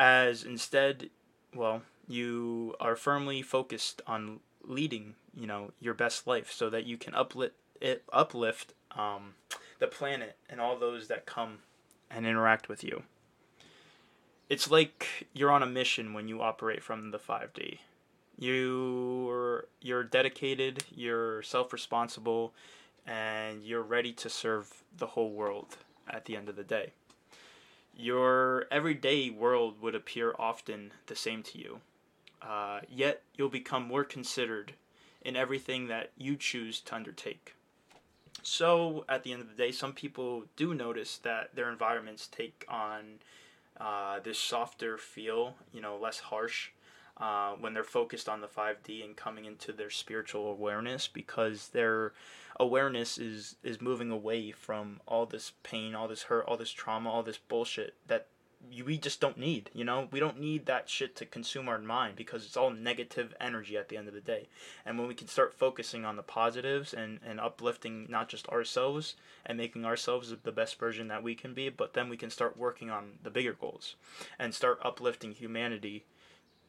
As 0.01 0.45
instead, 0.45 1.11
well, 1.55 1.83
you 2.09 2.75
are 2.81 2.97
firmly 2.97 3.43
focused 3.43 4.01
on 4.07 4.41
leading, 4.65 5.15
you 5.35 5.47
know, 5.47 5.73
your 5.79 5.93
best 5.93 6.27
life 6.27 6.51
so 6.51 6.71
that 6.71 6.87
you 6.87 6.97
can 6.97 7.15
uplift 7.15 7.55
it 7.83 8.03
uplift 8.11 8.73
um, 8.97 9.35
the 9.79 9.87
planet 9.87 10.37
and 10.49 10.59
all 10.59 10.79
those 10.79 11.09
that 11.09 11.27
come 11.27 11.59
and 12.11 12.27
interact 12.27 12.67
with 12.67 12.83
you. 12.83 13.03
It's 14.49 14.71
like 14.71 15.29
you're 15.35 15.51
on 15.51 15.63
a 15.63 15.67
mission 15.67 16.15
when 16.15 16.29
you 16.29 16.41
operate 16.41 16.83
from 16.83 17.11
the 17.11 17.19
5D. 17.19 17.81
You're 18.39 19.67
you're 19.83 20.05
dedicated, 20.05 20.83
you're 20.91 21.43
self-responsible, 21.43 22.55
and 23.07 23.63
you're 23.63 23.83
ready 23.83 24.15
to 24.15 24.31
serve 24.31 24.83
the 24.97 25.09
whole 25.09 25.33
world 25.33 25.77
at 26.09 26.25
the 26.25 26.37
end 26.37 26.49
of 26.49 26.57
the 26.57 26.65
day. 26.65 26.93
Your 27.97 28.67
everyday 28.71 29.31
world 29.31 29.81
would 29.81 29.95
appear 29.95 30.35
often 30.39 30.93
the 31.07 31.17
same 31.17 31.43
to 31.45 31.59
you, 31.59 31.81
uh, 32.43 32.81
yet 32.89 33.23
you'll 33.37 33.49
become 33.49 33.87
more 33.87 34.05
considered 34.05 34.75
in 35.23 35.37
everything 35.37 35.89
that 35.89 36.11
you 36.17 36.37
choose 36.37 36.81
to 36.81 36.95
undertake. 36.95 37.55
So, 38.43 39.05
at 39.09 39.23
the 39.23 39.33
end 39.33 39.43
of 39.43 39.49
the 39.49 39.55
day, 39.55 39.71
some 39.71 39.93
people 39.93 40.45
do 40.57 40.73
notice 40.73 41.19
that 41.19 41.55
their 41.55 41.71
environments 41.71 42.27
take 42.27 42.65
on 42.69 43.19
uh, 43.79 44.21
this 44.21 44.39
softer 44.39 44.97
feel, 44.97 45.57
you 45.73 45.81
know, 45.81 45.99
less 45.99 46.21
harsh, 46.21 46.71
uh, 47.21 47.53
when 47.61 47.75
they're 47.75 47.85
focused 47.85 48.29
on 48.29 48.41
the 48.41 48.47
5D 48.47 49.05
and 49.05 49.17
coming 49.17 49.45
into 49.45 49.73
their 49.73 49.91
spiritual 49.91 50.51
awareness 50.51 51.07
because 51.07 51.69
their 51.69 52.13
awareness 52.59 53.19
is 53.19 53.57
is 53.63 53.81
moving 53.81 54.11
away 54.11 54.51
from 54.53 55.01
all 55.07 55.27
this 55.27 55.53
pain, 55.63 55.95
all 55.95 56.09
this 56.09 56.25
hurt, 56.25 56.45
all 56.47 56.57
this 56.57 56.71
trauma, 56.71 57.11
all 57.11 57.23
this 57.23 57.39
bullshit 57.39 57.95
that 58.07 58.27
we 58.85 58.99
just 58.99 59.21
don't 59.21 59.39
need, 59.39 59.71
you 59.73 59.85
know? 59.85 60.09
We 60.11 60.21
don't 60.21 60.39
need 60.39 60.67
that 60.67 60.89
shit 60.89 61.17
to 61.17 61.25
consume 61.25 61.69
our 61.69 61.79
mind 61.79 62.17
because 62.17 62.45
it's 62.45 62.57
all 62.57 62.71
negative 62.71 63.35
energy 63.41 63.77
at 63.77 63.89
the 63.89 63.97
end 63.97 64.07
of 64.07 64.15
the 64.15 64.21
day. 64.21 64.49
And 64.85 64.99
when 64.99 65.09
we 65.09 65.15
can 65.15 65.29
start 65.29 65.55
focusing 65.55 66.05
on 66.05 66.17
the 66.17 66.23
positives 66.23 66.93
and, 66.93 67.21
and 67.25 67.41
uplifting 67.41 68.07
not 68.11 68.29
just 68.29 68.47
ourselves 68.49 69.15
and 69.47 69.57
making 69.57 69.87
ourselves 69.87 70.35
the 70.43 70.53
best 70.53 70.79
version 70.79 71.09
that 71.09 71.23
we 71.23 71.35
can 71.35 71.55
be, 71.55 71.71
but 71.71 71.95
then 71.95 72.11
we 72.11 72.19
can 72.19 72.31
start 72.31 72.59
working 72.59 72.91
on 72.91 73.13
the 73.23 73.31
bigger 73.31 73.55
goals 73.55 73.97
and 74.39 74.55
start 74.55 74.79
uplifting 74.83 75.33
humanity 75.33 76.05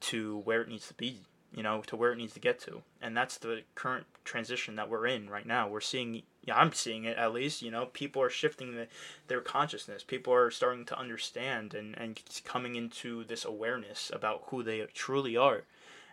to 0.01 0.39
where 0.39 0.61
it 0.61 0.67
needs 0.67 0.87
to 0.87 0.93
be, 0.93 1.21
you 1.53 1.63
know, 1.63 1.81
to 1.87 1.95
where 1.95 2.11
it 2.11 2.17
needs 2.17 2.33
to 2.33 2.39
get 2.39 2.59
to. 2.61 2.81
And 3.01 3.15
that's 3.15 3.37
the 3.37 3.61
current 3.75 4.05
transition 4.23 4.75
that 4.75 4.89
we're 4.89 5.07
in 5.07 5.29
right 5.29 5.45
now. 5.45 5.67
We're 5.67 5.81
seeing, 5.81 6.23
yeah, 6.43 6.57
I'm 6.57 6.73
seeing 6.73 7.05
it 7.05 7.17
at 7.17 7.33
least, 7.33 7.61
you 7.61 7.71
know, 7.71 7.85
people 7.87 8.21
are 8.21 8.29
shifting 8.29 8.75
the, 8.75 8.87
their 9.27 9.41
consciousness. 9.41 10.03
People 10.03 10.33
are 10.33 10.51
starting 10.51 10.85
to 10.85 10.99
understand 10.99 11.73
and, 11.73 11.97
and 11.97 12.19
coming 12.43 12.75
into 12.75 13.23
this 13.23 13.45
awareness 13.45 14.11
about 14.13 14.43
who 14.47 14.63
they 14.63 14.81
truly 14.93 15.37
are. 15.37 15.63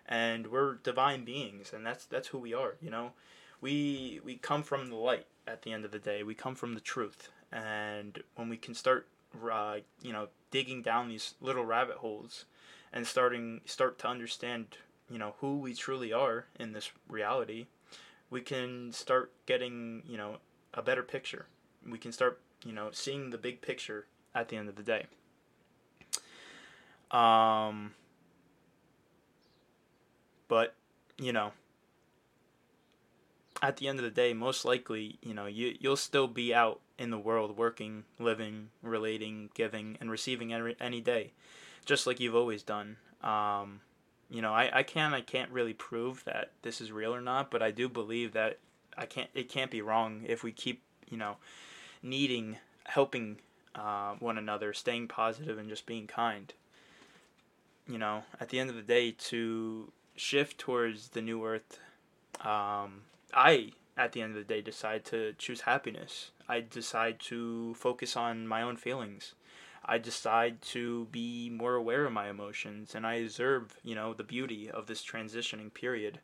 And 0.06 0.46
we're 0.46 0.76
divine 0.76 1.26
beings, 1.26 1.72
and 1.74 1.84
that's 1.84 2.06
that's 2.06 2.28
who 2.28 2.38
we 2.38 2.54
are, 2.54 2.76
you 2.80 2.88
know. 2.88 3.12
We 3.60 4.20
we 4.24 4.36
come 4.36 4.62
from 4.62 4.86
the 4.86 4.96
light 4.96 5.26
at 5.46 5.62
the 5.62 5.72
end 5.72 5.84
of 5.84 5.90
the 5.90 5.98
day. 5.98 6.22
We 6.22 6.34
come 6.34 6.54
from 6.54 6.72
the 6.72 6.80
truth. 6.80 7.28
And 7.52 8.22
when 8.34 8.48
we 8.48 8.56
can 8.56 8.72
start 8.72 9.06
uh, 9.50 9.78
you 10.02 10.12
know, 10.12 10.28
digging 10.50 10.82
down 10.82 11.08
these 11.08 11.34
little 11.40 11.64
rabbit 11.64 11.96
holes 11.96 12.44
and 12.92 13.06
starting 13.06 13.60
start 13.64 13.98
to 13.98 14.08
understand 14.08 14.76
you 15.10 15.18
know 15.18 15.34
who 15.40 15.58
we 15.58 15.74
truly 15.74 16.12
are 16.12 16.46
in 16.58 16.72
this 16.72 16.90
reality 17.08 17.66
we 18.30 18.40
can 18.40 18.92
start 18.92 19.32
getting 19.46 20.02
you 20.06 20.16
know 20.16 20.36
a 20.74 20.82
better 20.82 21.02
picture. 21.02 21.46
We 21.88 21.98
can 21.98 22.12
start 22.12 22.40
you 22.64 22.72
know 22.72 22.90
seeing 22.92 23.30
the 23.30 23.38
big 23.38 23.60
picture 23.60 24.06
at 24.34 24.48
the 24.48 24.56
end 24.56 24.68
of 24.68 24.76
the 24.76 24.82
day. 24.82 25.06
Um 27.10 27.94
but 30.46 30.74
you 31.16 31.32
know 31.32 31.52
at 33.62 33.78
the 33.78 33.88
end 33.88 33.98
of 33.98 34.04
the 34.04 34.10
day 34.10 34.32
most 34.34 34.64
likely 34.64 35.18
you 35.22 35.34
know 35.34 35.46
you 35.46 35.74
you'll 35.80 35.96
still 35.96 36.28
be 36.28 36.54
out 36.54 36.80
in 36.98 37.10
the 37.10 37.18
world 37.18 37.56
working 37.56 38.04
living 38.18 38.68
relating 38.82 39.50
giving 39.54 39.96
and 40.00 40.10
receiving 40.10 40.52
every, 40.52 40.76
any 40.80 41.00
day 41.00 41.32
just 41.88 42.06
like 42.06 42.20
you've 42.20 42.36
always 42.36 42.62
done. 42.62 42.98
Um, 43.22 43.80
you 44.30 44.42
know, 44.42 44.52
I, 44.52 44.70
I 44.72 44.82
can 44.82 45.14
I 45.14 45.22
can't 45.22 45.50
really 45.50 45.72
prove 45.72 46.22
that 46.24 46.50
this 46.60 46.82
is 46.82 46.92
real 46.92 47.14
or 47.14 47.22
not, 47.22 47.50
but 47.50 47.62
I 47.62 47.70
do 47.70 47.88
believe 47.88 48.32
that 48.34 48.58
I 48.96 49.06
can't 49.06 49.30
it 49.34 49.48
can't 49.48 49.70
be 49.70 49.80
wrong 49.80 50.22
if 50.26 50.44
we 50.44 50.52
keep 50.52 50.82
you 51.08 51.16
know 51.16 51.36
needing 52.02 52.58
helping 52.84 53.38
uh, 53.74 54.14
one 54.18 54.36
another, 54.36 54.74
staying 54.74 55.08
positive, 55.08 55.56
and 55.56 55.68
just 55.68 55.86
being 55.86 56.06
kind. 56.06 56.52
You 57.86 57.96
know, 57.96 58.24
at 58.38 58.50
the 58.50 58.60
end 58.60 58.68
of 58.68 58.76
the 58.76 58.82
day, 58.82 59.12
to 59.12 59.90
shift 60.14 60.58
towards 60.58 61.08
the 61.08 61.22
new 61.22 61.42
earth, 61.42 61.80
um, 62.42 63.04
I 63.32 63.72
at 63.96 64.12
the 64.12 64.20
end 64.20 64.36
of 64.36 64.46
the 64.46 64.54
day 64.54 64.60
decide 64.60 65.06
to 65.06 65.32
choose 65.38 65.62
happiness. 65.62 66.32
I 66.46 66.60
decide 66.60 67.18
to 67.20 67.72
focus 67.74 68.14
on 68.14 68.46
my 68.46 68.60
own 68.60 68.76
feelings. 68.76 69.32
I 69.88 69.96
decide 69.96 70.60
to 70.62 71.06
be 71.10 71.48
more 71.48 71.74
aware 71.74 72.04
of 72.04 72.12
my 72.12 72.28
emotions 72.28 72.94
and 72.94 73.06
I 73.06 73.14
observe, 73.14 73.78
you 73.82 73.94
know, 73.94 74.12
the 74.12 74.22
beauty 74.22 74.70
of 74.70 74.86
this 74.86 75.02
transitioning 75.02 75.72
period. 75.72 76.20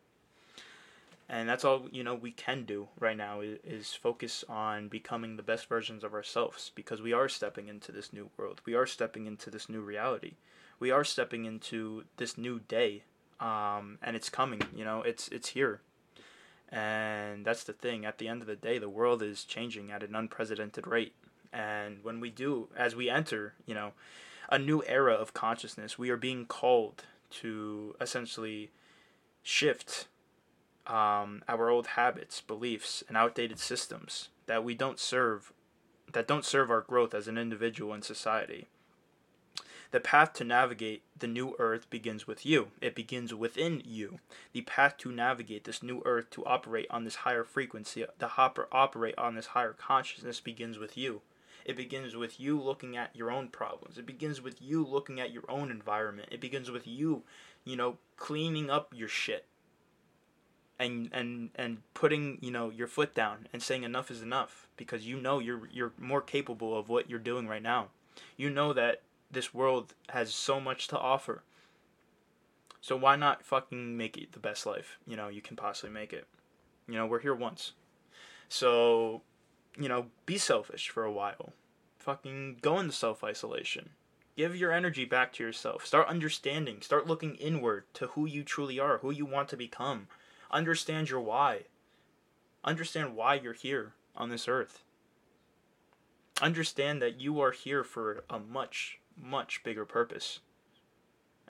And 1.30 1.48
that's 1.48 1.64
all, 1.64 1.88
you 1.90 2.04
know, 2.04 2.14
we 2.14 2.30
can 2.30 2.64
do 2.64 2.88
right 3.00 3.16
now 3.16 3.40
is, 3.40 3.94
focus 3.94 4.44
on 4.46 4.88
becoming 4.88 5.36
the 5.36 5.42
best 5.42 5.66
versions 5.66 6.04
of 6.04 6.12
ourselves 6.12 6.70
because 6.74 7.00
we 7.00 7.14
are 7.14 7.30
stepping 7.30 7.68
into 7.68 7.90
this 7.90 8.12
new 8.12 8.28
world. 8.36 8.60
We 8.66 8.74
are 8.74 8.86
stepping 8.86 9.26
into 9.26 9.48
this 9.48 9.70
new 9.70 9.80
reality. 9.80 10.34
We 10.78 10.90
are 10.90 11.04
stepping 11.04 11.46
into 11.46 12.04
this 12.18 12.36
new 12.36 12.60
day. 12.60 13.04
Um, 13.40 13.98
and 14.02 14.14
it's 14.14 14.28
coming, 14.28 14.60
you 14.76 14.84
know, 14.84 15.00
it's 15.02 15.28
it's 15.28 15.48
here. 15.48 15.80
And 16.68 17.44
that's 17.44 17.64
the 17.64 17.72
thing. 17.72 18.04
At 18.04 18.18
the 18.18 18.28
end 18.28 18.42
of 18.42 18.46
the 18.46 18.56
day, 18.56 18.78
the 18.78 18.88
world 18.88 19.22
is 19.22 19.44
changing 19.44 19.90
at 19.90 20.02
an 20.02 20.14
unprecedented 20.14 20.86
rate. 20.86 21.14
And 21.54 22.02
when 22.02 22.18
we 22.18 22.30
do, 22.30 22.68
as 22.76 22.96
we 22.96 23.08
enter, 23.08 23.54
you 23.64 23.74
know, 23.74 23.92
a 24.50 24.58
new 24.58 24.82
era 24.86 25.14
of 25.14 25.32
consciousness, 25.32 25.98
we 25.98 26.10
are 26.10 26.16
being 26.16 26.46
called 26.46 27.04
to 27.40 27.94
essentially 28.00 28.70
shift 29.42 30.06
um, 30.86 31.42
our 31.48 31.70
old 31.70 31.88
habits, 31.88 32.40
beliefs, 32.40 33.04
and 33.08 33.16
outdated 33.16 33.58
systems 33.58 34.28
that 34.46 34.64
we 34.64 34.74
don't 34.74 34.98
serve, 34.98 35.52
that 36.12 36.28
don't 36.28 36.44
serve 36.44 36.70
our 36.70 36.80
growth 36.80 37.14
as 37.14 37.28
an 37.28 37.38
individual 37.38 37.94
in 37.94 38.02
society. 38.02 38.66
The 39.92 40.00
path 40.00 40.32
to 40.34 40.44
navigate 40.44 41.02
the 41.16 41.28
new 41.28 41.54
earth 41.60 41.88
begins 41.88 42.26
with 42.26 42.44
you. 42.44 42.68
It 42.80 42.96
begins 42.96 43.32
within 43.32 43.80
you. 43.84 44.18
The 44.52 44.62
path 44.62 44.96
to 44.98 45.12
navigate 45.12 45.62
this 45.62 45.84
new 45.84 46.02
earth, 46.04 46.30
to 46.30 46.44
operate 46.44 46.88
on 46.90 47.04
this 47.04 47.16
higher 47.16 47.44
frequency, 47.44 48.04
to 48.18 48.30
operate 48.72 49.14
on 49.16 49.36
this 49.36 49.46
higher 49.46 49.72
consciousness 49.72 50.40
begins 50.40 50.78
with 50.78 50.98
you. 50.98 51.22
It 51.64 51.76
begins 51.76 52.14
with 52.14 52.38
you 52.38 52.60
looking 52.60 52.96
at 52.96 53.16
your 53.16 53.30
own 53.30 53.48
problems. 53.48 53.96
It 53.96 54.06
begins 54.06 54.42
with 54.42 54.60
you 54.60 54.84
looking 54.84 55.20
at 55.20 55.32
your 55.32 55.44
own 55.48 55.70
environment. 55.70 56.28
It 56.30 56.40
begins 56.40 56.70
with 56.70 56.86
you, 56.86 57.22
you 57.64 57.76
know, 57.76 57.96
cleaning 58.16 58.70
up 58.70 58.92
your 58.94 59.08
shit. 59.08 59.46
And 60.78 61.08
and 61.12 61.50
and 61.54 61.82
putting, 61.94 62.38
you 62.40 62.50
know, 62.50 62.68
your 62.68 62.88
foot 62.88 63.14
down 63.14 63.48
and 63.52 63.62
saying 63.62 63.84
enough 63.84 64.10
is 64.10 64.22
enough 64.22 64.66
because 64.76 65.06
you 65.06 65.20
know 65.20 65.38
you're 65.38 65.68
you're 65.72 65.92
more 65.98 66.20
capable 66.20 66.76
of 66.76 66.88
what 66.88 67.08
you're 67.08 67.18
doing 67.20 67.46
right 67.46 67.62
now. 67.62 67.88
You 68.36 68.50
know 68.50 68.72
that 68.72 69.00
this 69.30 69.54
world 69.54 69.94
has 70.10 70.34
so 70.34 70.60
much 70.60 70.88
to 70.88 70.98
offer. 70.98 71.42
So 72.80 72.96
why 72.96 73.16
not 73.16 73.44
fucking 73.44 73.96
make 73.96 74.16
it 74.16 74.32
the 74.32 74.38
best 74.38 74.66
life, 74.66 74.98
you 75.06 75.16
know, 75.16 75.28
you 75.28 75.40
can 75.40 75.56
possibly 75.56 75.90
make 75.90 76.12
it. 76.12 76.26
You 76.86 76.96
know, 76.96 77.06
we're 77.06 77.20
here 77.20 77.34
once. 77.34 77.72
So 78.48 79.22
you 79.78 79.88
know, 79.88 80.06
be 80.26 80.38
selfish 80.38 80.88
for 80.88 81.04
a 81.04 81.12
while. 81.12 81.52
Fucking 81.98 82.58
go 82.60 82.78
into 82.78 82.92
self 82.92 83.24
isolation. 83.24 83.90
Give 84.36 84.56
your 84.56 84.72
energy 84.72 85.04
back 85.04 85.32
to 85.34 85.44
yourself. 85.44 85.86
Start 85.86 86.08
understanding. 86.08 86.80
Start 86.80 87.06
looking 87.06 87.36
inward 87.36 87.84
to 87.94 88.08
who 88.08 88.26
you 88.26 88.42
truly 88.42 88.80
are, 88.80 88.98
who 88.98 89.12
you 89.12 89.24
want 89.24 89.48
to 89.50 89.56
become. 89.56 90.08
Understand 90.50 91.08
your 91.08 91.20
why. 91.20 91.62
Understand 92.64 93.14
why 93.14 93.34
you're 93.34 93.52
here 93.52 93.94
on 94.16 94.30
this 94.30 94.48
earth. 94.48 94.82
Understand 96.42 97.00
that 97.00 97.20
you 97.20 97.40
are 97.40 97.52
here 97.52 97.84
for 97.84 98.24
a 98.28 98.40
much, 98.40 98.98
much 99.16 99.62
bigger 99.62 99.84
purpose. 99.84 100.40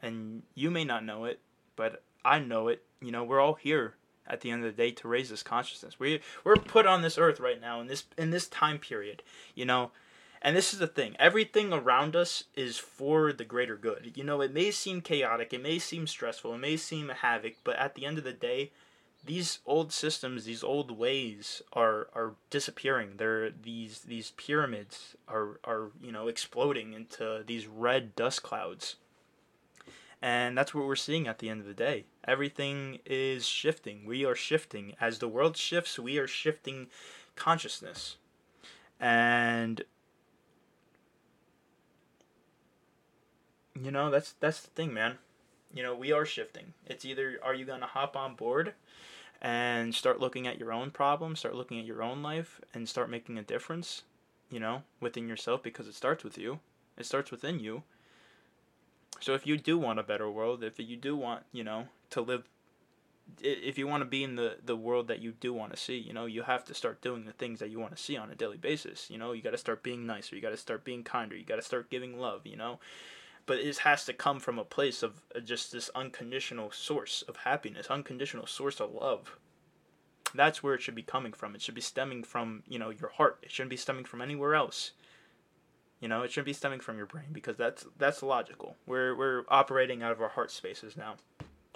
And 0.03 0.42
you 0.55 0.70
may 0.70 0.85
not 0.85 1.05
know 1.05 1.25
it, 1.25 1.40
but 1.77 2.03
I 2.25 2.38
know 2.38 2.68
it. 2.68 2.83
You 3.01 3.12
know, 3.12 3.25
we're 3.25 3.40
all 3.40 3.55
here 3.55 3.96
at 4.27 4.41
the 4.41 4.51
end 4.51 4.65
of 4.65 4.71
the 4.75 4.83
day 4.83 4.91
to 4.91 5.09
raise 5.09 5.31
this 5.31 5.43
consciousness. 5.43 5.99
We 5.99 6.21
we're 6.45 6.57
put 6.57 6.87
on 6.87 7.03
this 7.03 7.19
earth 7.19 7.41
right 7.41 7.61
now 7.61 7.81
in 7.81 7.87
this 7.87 8.05
in 8.17 8.31
this 8.31 8.47
time 8.47 8.79
period, 8.79 9.23
you 9.55 9.65
know. 9.65 9.91
And 10.43 10.55
this 10.55 10.75
is 10.75 10.79
the 10.79 10.87
thing. 10.87 11.17
Everything 11.19 11.73
around 11.73 12.15
us 12.15 12.45
is 12.55 12.77
for 12.77 13.33
the 13.33 13.47
greater 13.47 13.77
good. 13.77 14.13
You 14.15 14.25
know, 14.25 14.43
it 14.43 14.53
may 14.53 14.71
seem 14.71 15.01
chaotic, 15.01 15.55
it 15.55 15.63
may 15.63 15.79
seem 15.79 16.07
stressful, 16.07 16.53
it 16.55 16.59
may 16.59 16.77
seem 16.77 17.09
a 17.09 17.15
havoc, 17.15 17.55
but 17.65 17.77
at 17.77 17.95
the 17.95 18.05
end 18.05 18.19
of 18.19 18.25
the 18.25 18.33
day, 18.35 18.71
these 19.25 19.61
old 19.65 19.91
systems, 19.91 20.45
these 20.45 20.63
old 20.63 20.91
ways 20.91 21.63
are 21.73 22.09
are 22.15 22.35
disappearing. 22.51 23.13
They're 23.17 23.51
these 23.51 24.01
these 24.01 24.33
pyramids 24.33 25.17
are 25.29 25.61
are, 25.65 25.93
you 26.03 26.13
know, 26.13 26.29
exploding 26.29 26.93
into 26.93 27.43
these 27.47 27.67
red 27.67 28.15
dust 28.15 28.43
clouds. 28.43 28.97
And 30.25 30.57
that's 30.57 30.73
what 30.73 30.87
we're 30.87 30.97
seeing 30.97 31.29
at 31.29 31.39
the 31.39 31.51
end 31.51 31.61
of 31.61 31.67
the 31.67 31.75
day. 31.75 32.07
Everything 32.27 32.99
is 33.05 33.47
shifting. 33.47 34.07
We 34.07 34.25
are 34.25 34.35
shifting. 34.35 34.95
As 34.99 35.19
the 35.19 35.29
world 35.29 35.55
shifts, 35.55 35.99
we 35.99 36.17
are 36.17 36.27
shifting 36.27 36.87
consciousness. 37.37 38.17
And 38.99 39.83
you 43.79 43.91
know, 43.91 44.11
that's 44.11 44.33
that's 44.41 44.63
the 44.63 44.71
thing, 44.71 44.95
man. 44.95 45.19
You 45.75 45.83
know, 45.83 45.95
we 45.95 46.11
are 46.11 46.25
shifting. 46.25 46.73
It's 46.87 47.05
either 47.05 47.39
are 47.45 47.55
you 47.55 47.67
going 47.67 47.81
to 47.81 47.87
hop 47.87 48.17
on 48.17 48.35
board 48.35 48.73
and 49.43 49.95
start 49.95 50.21
looking 50.21 50.47
at 50.47 50.59
your 50.59 50.73
own 50.73 50.91
problems, 50.91 51.41
start 51.41 51.55
looking 51.55 51.79
at 51.79 51.85
your 51.85 52.03
own 52.03 52.23
life 52.23 52.63
and 52.73 52.89
start 52.89 53.11
making 53.11 53.37
a 53.37 53.43
difference, 53.43 54.05
you 54.49 54.59
know, 54.59 54.85
within 55.01 55.29
yourself 55.29 55.63
because 55.63 55.87
it 55.87 55.95
starts 55.95 56.25
with 56.25 56.39
you. 56.39 56.61
It 56.97 57.05
starts 57.05 57.31
within 57.31 57.61
you 57.61 57.83
so 59.20 59.35
if 59.35 59.46
you 59.46 59.57
do 59.57 59.79
want 59.79 59.98
a 59.98 60.03
better 60.03 60.31
world, 60.31 60.62
if 60.62 60.79
you 60.79 60.96
do 60.96 61.16
want, 61.16 61.44
you 61.53 61.64
know, 61.64 61.88
to 62.11 62.20
live 62.20 62.44
if 63.40 63.79
you 63.79 63.87
want 63.87 64.03
to 64.03 64.07
be 64.07 64.22
in 64.22 64.37
the 64.37 64.59
the 64.64 64.77
world 64.77 65.09
that 65.09 65.20
you 65.20 65.33
do 65.33 65.53
want 65.53 65.72
to 65.72 65.79
see, 65.79 65.96
you 65.96 66.12
know, 66.12 66.27
you 66.27 66.42
have 66.42 66.64
to 66.64 66.74
start 66.74 67.00
doing 67.00 67.24
the 67.24 67.33
things 67.33 67.59
that 67.61 67.70
you 67.70 67.79
want 67.79 67.96
to 67.96 68.03
see 68.03 68.16
on 68.16 68.31
a 68.31 68.35
daily 68.35 68.57
basis. 68.57 69.11
You 69.11 69.18
know, 69.18 69.33
you 69.33 69.42
got 69.42 69.50
to 69.50 69.59
start 69.59 69.83
being 69.83 70.07
nicer, 70.07 70.37
you 70.37 70.42
got 70.42 70.50
to 70.50 70.57
start 70.57 70.85
being 70.85 71.03
kinder, 71.03 71.37
you 71.37 71.44
got 71.44 71.57
to 71.57 71.62
start 71.62 71.90
giving 71.90 72.18
love, 72.18 72.46
you 72.46 72.57
know. 72.57 72.81
But 73.46 73.59
it 73.59 73.79
has 73.79 74.05
to 74.07 74.12
come 74.12 74.40
from 74.40 74.59
a 74.59 74.64
place 74.64 75.03
of 75.03 75.22
uh, 75.35 75.40
just 75.40 75.72
this 75.72 75.90
unconditional 75.94 76.70
source 76.70 77.22
of 77.29 77.37
happiness, 77.38 77.88
unconditional 77.88 78.46
source 78.46 78.81
of 78.81 78.92
love. 78.92 79.38
That's 80.35 80.62
where 80.62 80.74
it 80.74 80.83
should 80.83 80.94
be 80.94 81.03
coming 81.03 81.33
from. 81.33 81.55
It 81.55 81.62
should 81.62 81.74
be 81.74 81.81
stemming 81.81 82.24
from, 82.24 82.62
you 82.66 82.79
know, 82.79 82.90
your 82.90 83.11
heart. 83.11 83.38
It 83.42 83.50
shouldn't 83.50 83.70
be 83.70 83.77
stemming 83.77 84.05
from 84.05 84.22
anywhere 84.22 84.55
else. 84.55 84.92
You 86.05 86.09
know, 86.09 86.21
it 86.21 86.31
shouldn't 86.31 86.45
be 86.45 86.53
stemming 86.53 86.81
from 86.81 86.99
your 86.99 87.07
brain 87.07 87.29
because 87.33 87.57
that's 87.57 87.87
that's 87.97 88.23
logical. 88.23 88.77
We're 88.85 89.17
we're 89.17 89.45
operating 89.49 90.03
out 90.03 90.12
of 90.12 90.21
our 90.21 90.29
heart 90.29 90.51
spaces 90.51 90.99
now. 90.99 91.14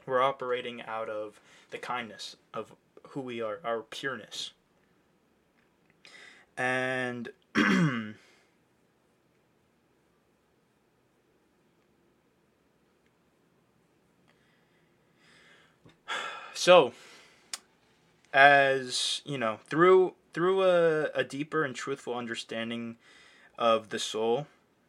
We're 0.05 0.21
operating 0.21 0.83
out 0.83 1.09
of 1.09 1.41
the 1.71 1.79
kindness 1.79 2.37
of 2.53 2.75
who 3.09 3.23
we 3.23 3.41
are, 3.41 3.59
our 3.65 3.81
pureness. 3.81 4.51
And 6.59 7.31
so 16.53 16.93
as 18.35 19.23
you 19.25 19.39
know 19.39 19.59
through 19.65 20.13
through 20.35 20.65
a, 20.65 21.05
a 21.15 21.25
deeper 21.25 21.65
and 21.65 21.75
truthful 21.75 22.15
understanding 22.15 22.99
of 23.59 23.91
the 23.91 23.99
soul 23.99 24.47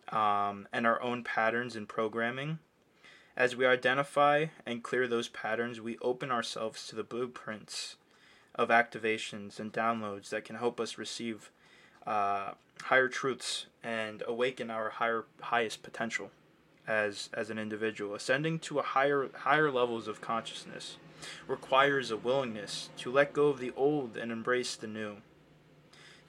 um, 0.09 0.67
and 0.71 0.85
our 0.85 1.01
own 1.01 1.23
patterns 1.23 1.75
in 1.75 1.85
programming. 1.85 2.59
As 3.35 3.55
we 3.55 3.65
identify 3.65 4.47
and 4.65 4.83
clear 4.83 5.07
those 5.07 5.29
patterns, 5.29 5.79
we 5.79 5.97
open 6.01 6.31
ourselves 6.31 6.87
to 6.87 6.95
the 6.95 7.03
blueprints 7.03 7.95
of 8.55 8.69
activations 8.69 9.59
and 9.59 9.71
downloads 9.71 10.29
that 10.29 10.43
can 10.43 10.57
help 10.57 10.79
us 10.79 10.97
receive 10.97 11.51
uh, 12.05 12.51
higher 12.83 13.07
truths 13.07 13.67
and 13.83 14.23
awaken 14.27 14.69
our 14.69 14.89
higher 14.89 15.25
highest 15.41 15.83
potential 15.83 16.31
as 16.87 17.29
as 17.33 17.49
an 17.49 17.59
individual. 17.59 18.15
Ascending 18.15 18.59
to 18.59 18.79
a 18.79 18.83
higher 18.83 19.29
higher 19.33 19.71
levels 19.71 20.07
of 20.07 20.19
consciousness 20.19 20.97
requires 21.47 22.11
a 22.11 22.17
willingness 22.17 22.89
to 22.97 23.11
let 23.11 23.33
go 23.33 23.47
of 23.47 23.59
the 23.59 23.71
old 23.75 24.17
and 24.17 24.31
embrace 24.31 24.75
the 24.75 24.87
new 24.87 25.17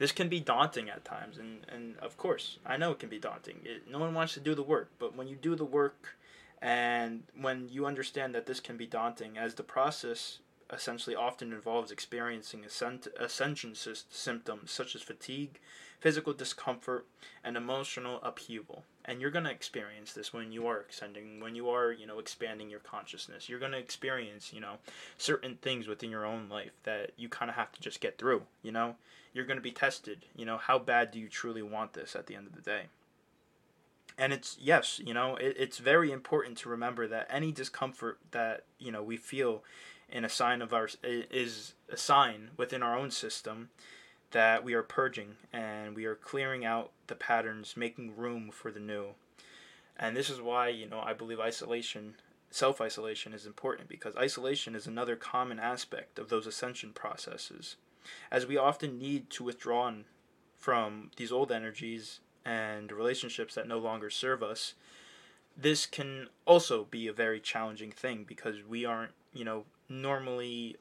this 0.00 0.12
can 0.12 0.30
be 0.30 0.40
daunting 0.40 0.88
at 0.88 1.04
times 1.04 1.38
and, 1.38 1.60
and 1.68 1.96
of 1.98 2.16
course 2.16 2.58
i 2.66 2.76
know 2.76 2.90
it 2.90 2.98
can 2.98 3.08
be 3.08 3.20
daunting. 3.20 3.60
It, 3.64 3.88
no 3.88 4.00
one 4.00 4.14
wants 4.14 4.34
to 4.34 4.40
do 4.40 4.56
the 4.56 4.62
work 4.64 4.90
but 4.98 5.14
when 5.14 5.28
you 5.28 5.36
do 5.36 5.54
the 5.54 5.64
work 5.64 6.16
and 6.60 7.22
when 7.40 7.68
you 7.70 7.86
understand 7.86 8.34
that 8.34 8.46
this 8.46 8.58
can 8.58 8.76
be 8.76 8.86
daunting 8.86 9.38
as 9.38 9.54
the 9.54 9.62
process 9.62 10.40
essentially 10.72 11.16
often 11.16 11.52
involves 11.52 11.90
experiencing 11.90 12.64
ascent, 12.64 13.08
ascension 13.18 13.74
symptoms 13.74 14.70
such 14.70 14.96
as 14.96 15.02
fatigue 15.02 15.60
physical 16.00 16.32
discomfort 16.32 17.06
and 17.44 17.56
emotional 17.56 18.20
upheaval 18.22 18.84
and 19.10 19.20
you're 19.20 19.30
going 19.30 19.44
to 19.44 19.50
experience 19.50 20.12
this 20.12 20.32
when 20.32 20.52
you 20.52 20.66
are 20.66 20.84
ascending 20.88 21.40
when 21.40 21.54
you 21.54 21.68
are 21.68 21.92
you 21.92 22.06
know 22.06 22.18
expanding 22.18 22.70
your 22.70 22.80
consciousness 22.80 23.48
you're 23.48 23.58
going 23.58 23.72
to 23.72 23.78
experience 23.78 24.52
you 24.52 24.60
know 24.60 24.74
certain 25.18 25.56
things 25.60 25.86
within 25.88 26.10
your 26.10 26.24
own 26.24 26.48
life 26.48 26.72
that 26.84 27.10
you 27.16 27.28
kind 27.28 27.50
of 27.50 27.56
have 27.56 27.72
to 27.72 27.80
just 27.80 28.00
get 28.00 28.16
through 28.16 28.42
you 28.62 28.72
know 28.72 28.94
you're 29.32 29.44
going 29.44 29.58
to 29.58 29.62
be 29.62 29.70
tested. 29.70 30.26
You 30.34 30.44
know, 30.44 30.58
how 30.58 30.78
bad 30.78 31.10
do 31.10 31.18
you 31.18 31.28
truly 31.28 31.62
want 31.62 31.92
this 31.92 32.16
at 32.16 32.26
the 32.26 32.34
end 32.34 32.46
of 32.46 32.54
the 32.54 32.62
day? 32.62 32.84
And 34.18 34.32
it's, 34.32 34.56
yes, 34.60 35.00
you 35.04 35.14
know, 35.14 35.36
it, 35.36 35.56
it's 35.58 35.78
very 35.78 36.10
important 36.10 36.58
to 36.58 36.68
remember 36.68 37.06
that 37.08 37.26
any 37.30 37.52
discomfort 37.52 38.18
that, 38.32 38.64
you 38.78 38.92
know, 38.92 39.02
we 39.02 39.16
feel 39.16 39.62
and 40.12 40.26
a 40.26 40.28
sign 40.28 40.60
of 40.60 40.72
our 40.72 40.88
is 41.04 41.74
a 41.88 41.96
sign 41.96 42.50
within 42.56 42.82
our 42.82 42.98
own 42.98 43.12
system 43.12 43.70
that 44.30 44.64
we 44.64 44.74
are 44.74 44.82
purging 44.82 45.36
and 45.52 45.96
we 45.96 46.04
are 46.04 46.14
clearing 46.14 46.64
out 46.64 46.92
the 47.06 47.14
patterns, 47.14 47.76
making 47.76 48.16
room 48.16 48.50
for 48.52 48.70
the 48.70 48.80
new. 48.80 49.08
And 49.98 50.16
this 50.16 50.30
is 50.30 50.40
why, 50.40 50.68
you 50.68 50.88
know, 50.88 51.00
I 51.00 51.12
believe 51.12 51.40
isolation, 51.40 52.14
self 52.50 52.80
isolation 52.80 53.32
is 53.32 53.46
important 53.46 53.88
because 53.88 54.16
isolation 54.16 54.74
is 54.74 54.86
another 54.86 55.16
common 55.16 55.58
aspect 55.58 56.18
of 56.18 56.28
those 56.28 56.46
ascension 56.46 56.92
processes. 56.92 57.76
As 58.30 58.46
we 58.46 58.56
often 58.56 58.98
need 58.98 59.30
to 59.30 59.44
withdraw 59.44 59.92
from 60.56 61.10
these 61.16 61.32
old 61.32 61.52
energies 61.52 62.20
and 62.44 62.90
relationships 62.90 63.54
that 63.54 63.68
no 63.68 63.78
longer 63.78 64.10
serve 64.10 64.42
us, 64.42 64.74
this 65.56 65.84
can 65.84 66.28
also 66.46 66.84
be 66.84 67.06
a 67.06 67.12
very 67.12 67.40
challenging 67.40 67.90
thing 67.90 68.24
because 68.26 68.56
we 68.66 68.84
aren't, 68.84 69.12
you 69.34 69.44
know, 69.44 69.64
normally 69.88 70.76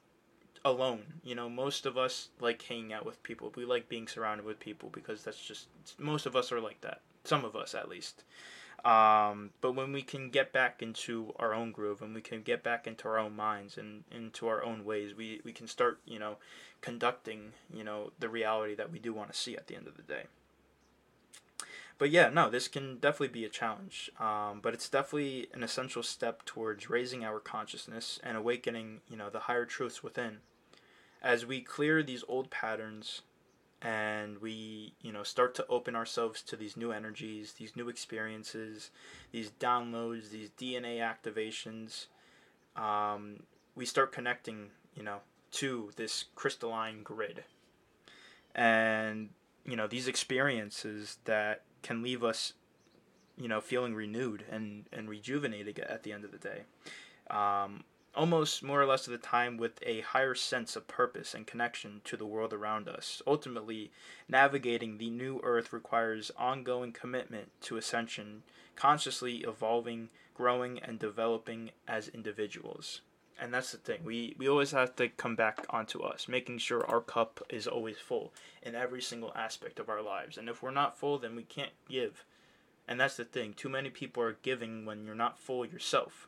alone. 0.65 1.21
You 1.23 1.35
know, 1.35 1.49
most 1.49 1.85
of 1.85 1.97
us 1.97 2.29
like 2.39 2.61
hanging 2.61 2.93
out 2.93 3.05
with 3.05 3.21
people. 3.23 3.51
We 3.55 3.65
like 3.65 3.89
being 3.89 4.07
surrounded 4.07 4.45
with 4.45 4.59
people 4.59 4.89
because 4.89 5.23
that's 5.23 5.43
just 5.43 5.67
most 5.99 6.25
of 6.25 6.35
us 6.35 6.51
are 6.51 6.61
like 6.61 6.81
that. 6.81 7.01
Some 7.23 7.45
of 7.45 7.55
us 7.55 7.75
at 7.75 7.89
least. 7.89 8.23
Um, 8.85 9.49
but 9.59 9.73
when 9.73 9.91
we 9.91 10.01
can 10.01 10.29
get 10.29 10.53
back 10.53 10.81
into 10.81 11.33
our 11.37 11.53
own 11.53 11.73
groove 11.73 12.01
and 12.01 12.15
we 12.15 12.21
can 12.21 12.43
get 12.43 12.63
back 12.63 12.87
into 12.87 13.09
our 13.09 13.19
own 13.19 13.35
minds 13.35 13.77
and 13.77 14.05
into 14.09 14.47
our 14.47 14.63
own 14.63 14.85
ways, 14.85 15.13
we, 15.13 15.41
we 15.43 15.51
can 15.51 15.67
start, 15.67 15.99
you 16.05 16.17
know, 16.17 16.37
conducting, 16.79 17.51
you 17.73 17.83
know, 17.83 18.13
the 18.19 18.29
reality 18.29 18.75
that 18.75 18.89
we 18.89 18.97
do 18.97 19.11
want 19.11 19.33
to 19.33 19.37
see 19.37 19.57
at 19.57 19.67
the 19.67 19.75
end 19.75 19.85
of 19.85 19.97
the 19.97 20.03
day 20.03 20.23
but 21.99 22.09
yeah, 22.09 22.29
no, 22.29 22.49
this 22.49 22.69
can 22.69 22.97
definitely 22.97 23.27
be 23.27 23.45
a 23.45 23.49
challenge. 23.49 24.09
Um, 24.19 24.61
but 24.63 24.73
it's 24.73 24.89
definitely 24.89 25.49
an 25.53 25.63
essential 25.63 26.01
step 26.01 26.45
towards 26.45 26.89
raising 26.89 27.25
our 27.25 27.39
consciousness 27.41 28.19
and 28.23 28.37
awakening, 28.37 29.01
you 29.09 29.17
know, 29.17 29.29
the 29.29 29.41
higher 29.41 29.65
truths 29.65 30.01
within. 30.01 30.37
As 31.21 31.45
we 31.45 31.59
clear 31.59 32.01
these 32.01 32.23
old 32.29 32.49
patterns 32.49 33.21
and 33.81 34.41
we, 34.41 34.93
you 35.01 35.11
know, 35.11 35.23
start 35.23 35.53
to 35.55 35.67
open 35.67 35.93
ourselves 35.93 36.41
to 36.43 36.55
these 36.55 36.77
new 36.77 36.93
energies, 36.93 37.53
these 37.59 37.75
new 37.75 37.89
experiences, 37.89 38.91
these 39.33 39.51
downloads, 39.51 40.29
these 40.29 40.49
DNA 40.51 40.99
activations, 40.99 42.05
um, 42.81 43.43
we 43.75 43.85
start 43.85 44.13
connecting, 44.13 44.69
you 44.95 45.03
know, 45.03 45.17
to 45.51 45.91
this 45.97 46.25
crystalline 46.35 47.03
grid. 47.03 47.43
And, 48.55 49.29
you 49.65 49.75
know, 49.75 49.87
these 49.87 50.07
experiences 50.07 51.17
that 51.25 51.63
can 51.81 52.01
leave 52.01 52.23
us, 52.23 52.53
you 53.37 53.47
know, 53.47 53.61
feeling 53.61 53.95
renewed 53.95 54.45
and, 54.49 54.85
and 54.91 55.09
rejuvenated 55.09 55.79
at 55.79 56.03
the 56.03 56.13
end 56.13 56.25
of 56.25 56.31
the 56.31 56.37
day. 56.37 56.63
Um, 57.29 57.83
almost 58.15 58.63
more 58.63 58.81
or 58.81 58.85
less 58.85 59.07
of 59.07 59.11
the 59.11 59.17
time 59.17 59.57
with 59.57 59.79
a 59.83 60.01
higher 60.01 60.35
sense 60.35 60.75
of 60.75 60.87
purpose 60.87 61.33
and 61.33 61.45
connection 61.45 62.01
to 62.03 62.17
the 62.17 62.25
world 62.25 62.53
around 62.53 62.87
us. 62.87 63.21
Ultimately, 63.27 63.91
navigating 64.27 64.97
the 64.97 65.09
new 65.09 65.39
earth 65.43 65.71
requires 65.71 66.31
ongoing 66.37 66.91
commitment 66.91 67.49
to 67.61 67.77
ascension, 67.77 68.43
consciously 68.75 69.37
evolving, 69.37 70.09
growing, 70.33 70.79
and 70.79 70.99
developing 70.99 71.71
as 71.87 72.07
individuals. 72.07 73.01
And 73.41 73.53
that's 73.53 73.71
the 73.71 73.77
thing. 73.77 74.01
We 74.03 74.35
we 74.37 74.49
always 74.49 74.71
have 74.71 74.95
to 74.97 75.07
come 75.07 75.35
back 75.35 75.65
onto 75.69 76.01
us, 76.01 76.27
making 76.27 76.57
sure 76.57 76.85
our 76.85 77.01
cup 77.01 77.41
is 77.49 77.67
always 77.67 77.97
full 77.97 78.33
in 78.61 78.75
every 78.75 79.01
single 79.01 79.31
aspect 79.35 79.79
of 79.79 79.89
our 79.89 80.01
lives. 80.01 80.37
And 80.37 80.49
if 80.49 80.61
we're 80.61 80.71
not 80.71 80.97
full, 80.97 81.17
then 81.17 81.35
we 81.35 81.43
can't 81.43 81.71
give. 81.87 82.25
And 82.87 82.99
that's 82.99 83.17
the 83.17 83.23
thing. 83.23 83.53
Too 83.53 83.69
many 83.69 83.89
people 83.89 84.23
are 84.23 84.37
giving 84.41 84.85
when 84.85 85.05
you're 85.05 85.15
not 85.15 85.39
full 85.39 85.65
yourself. 85.65 86.27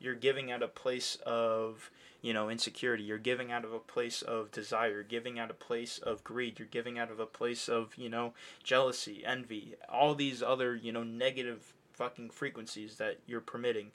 You're 0.00 0.14
giving 0.14 0.50
out 0.50 0.62
a 0.62 0.68
place 0.68 1.18
of, 1.26 1.90
you 2.22 2.32
know, 2.32 2.48
insecurity. 2.48 3.04
You're 3.04 3.18
giving 3.18 3.52
out 3.52 3.64
of 3.64 3.72
a 3.72 3.78
place 3.78 4.22
of 4.22 4.50
desire. 4.50 4.90
You're 4.90 5.02
giving 5.02 5.38
out 5.38 5.50
a 5.50 5.54
place 5.54 5.98
of 5.98 6.24
greed. 6.24 6.58
You're 6.58 6.68
giving 6.68 6.98
out 6.98 7.10
of 7.10 7.20
a 7.20 7.26
place 7.26 7.68
of, 7.68 7.94
you 7.96 8.08
know, 8.08 8.32
jealousy, 8.62 9.22
envy, 9.24 9.74
all 9.88 10.14
these 10.14 10.42
other, 10.42 10.74
you 10.74 10.92
know, 10.92 11.02
negative 11.02 11.74
fucking 11.92 12.30
frequencies 12.30 12.96
that 12.96 13.18
you're 13.26 13.40
permitting 13.40 13.90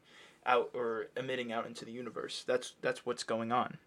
out 0.45 0.71
or 0.73 1.08
emitting 1.15 1.51
out 1.51 1.65
into 1.65 1.86
the 1.86 1.91
universe. 1.91 2.43
That's 2.45 2.73
that's 2.82 3.06
what's 3.06 3.23
going 3.23 3.51
on. 3.51 3.77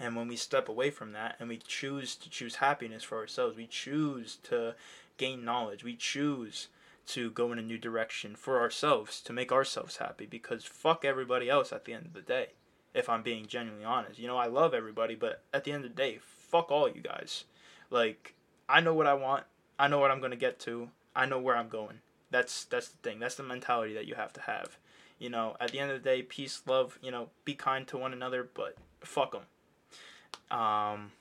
And 0.00 0.14
when 0.14 0.28
we 0.28 0.36
step 0.36 0.68
away 0.68 0.90
from 0.90 1.12
that 1.12 1.36
and 1.40 1.48
we 1.48 1.58
choose 1.58 2.14
to 2.16 2.30
choose 2.30 2.56
happiness 2.56 3.02
for 3.02 3.18
ourselves, 3.18 3.56
we 3.56 3.66
choose 3.66 4.36
to 4.44 4.74
gain 5.16 5.44
knowledge, 5.44 5.82
we 5.82 5.96
choose 5.96 6.68
to 7.08 7.30
go 7.30 7.50
in 7.52 7.58
a 7.58 7.62
new 7.62 7.78
direction 7.78 8.36
for 8.36 8.60
ourselves 8.60 9.20
to 9.22 9.32
make 9.32 9.50
ourselves 9.50 9.96
happy 9.96 10.26
because 10.26 10.64
fuck 10.64 11.04
everybody 11.04 11.48
else 11.48 11.72
at 11.72 11.84
the 11.84 11.94
end 11.94 12.06
of 12.06 12.12
the 12.12 12.22
day. 12.22 12.48
If 12.94 13.08
I'm 13.08 13.22
being 13.22 13.46
genuinely 13.46 13.84
honest, 13.84 14.18
you 14.18 14.26
know, 14.26 14.36
I 14.36 14.46
love 14.46 14.74
everybody, 14.74 15.14
but 15.14 15.42
at 15.52 15.64
the 15.64 15.72
end 15.72 15.84
of 15.84 15.90
the 15.90 15.96
day, 15.96 16.20
fuck 16.22 16.70
all 16.70 16.88
you 16.88 17.00
guys. 17.00 17.44
Like, 17.90 18.34
I 18.68 18.80
know 18.80 18.94
what 18.94 19.06
I 19.06 19.14
want, 19.14 19.44
I 19.78 19.88
know 19.88 19.98
what 19.98 20.10
I'm 20.10 20.20
going 20.20 20.32
to 20.32 20.36
get 20.36 20.58
to, 20.60 20.90
I 21.14 21.26
know 21.26 21.38
where 21.38 21.56
I'm 21.56 21.68
going. 21.68 22.00
That's 22.30 22.64
that's 22.64 22.88
the 22.88 22.98
thing. 22.98 23.18
That's 23.18 23.36
the 23.36 23.42
mentality 23.42 23.94
that 23.94 24.06
you 24.06 24.14
have 24.14 24.32
to 24.34 24.42
have. 24.42 24.76
You 25.18 25.30
know, 25.30 25.56
at 25.60 25.72
the 25.72 25.80
end 25.80 25.90
of 25.90 26.02
the 26.02 26.08
day, 26.08 26.22
peace, 26.22 26.62
love. 26.66 26.98
You 27.02 27.10
know, 27.10 27.30
be 27.44 27.54
kind 27.54 27.86
to 27.88 27.98
one 27.98 28.12
another, 28.12 28.48
but 28.54 28.76
fuck 29.00 29.32
them. 29.32 30.58
Um, 30.58 31.12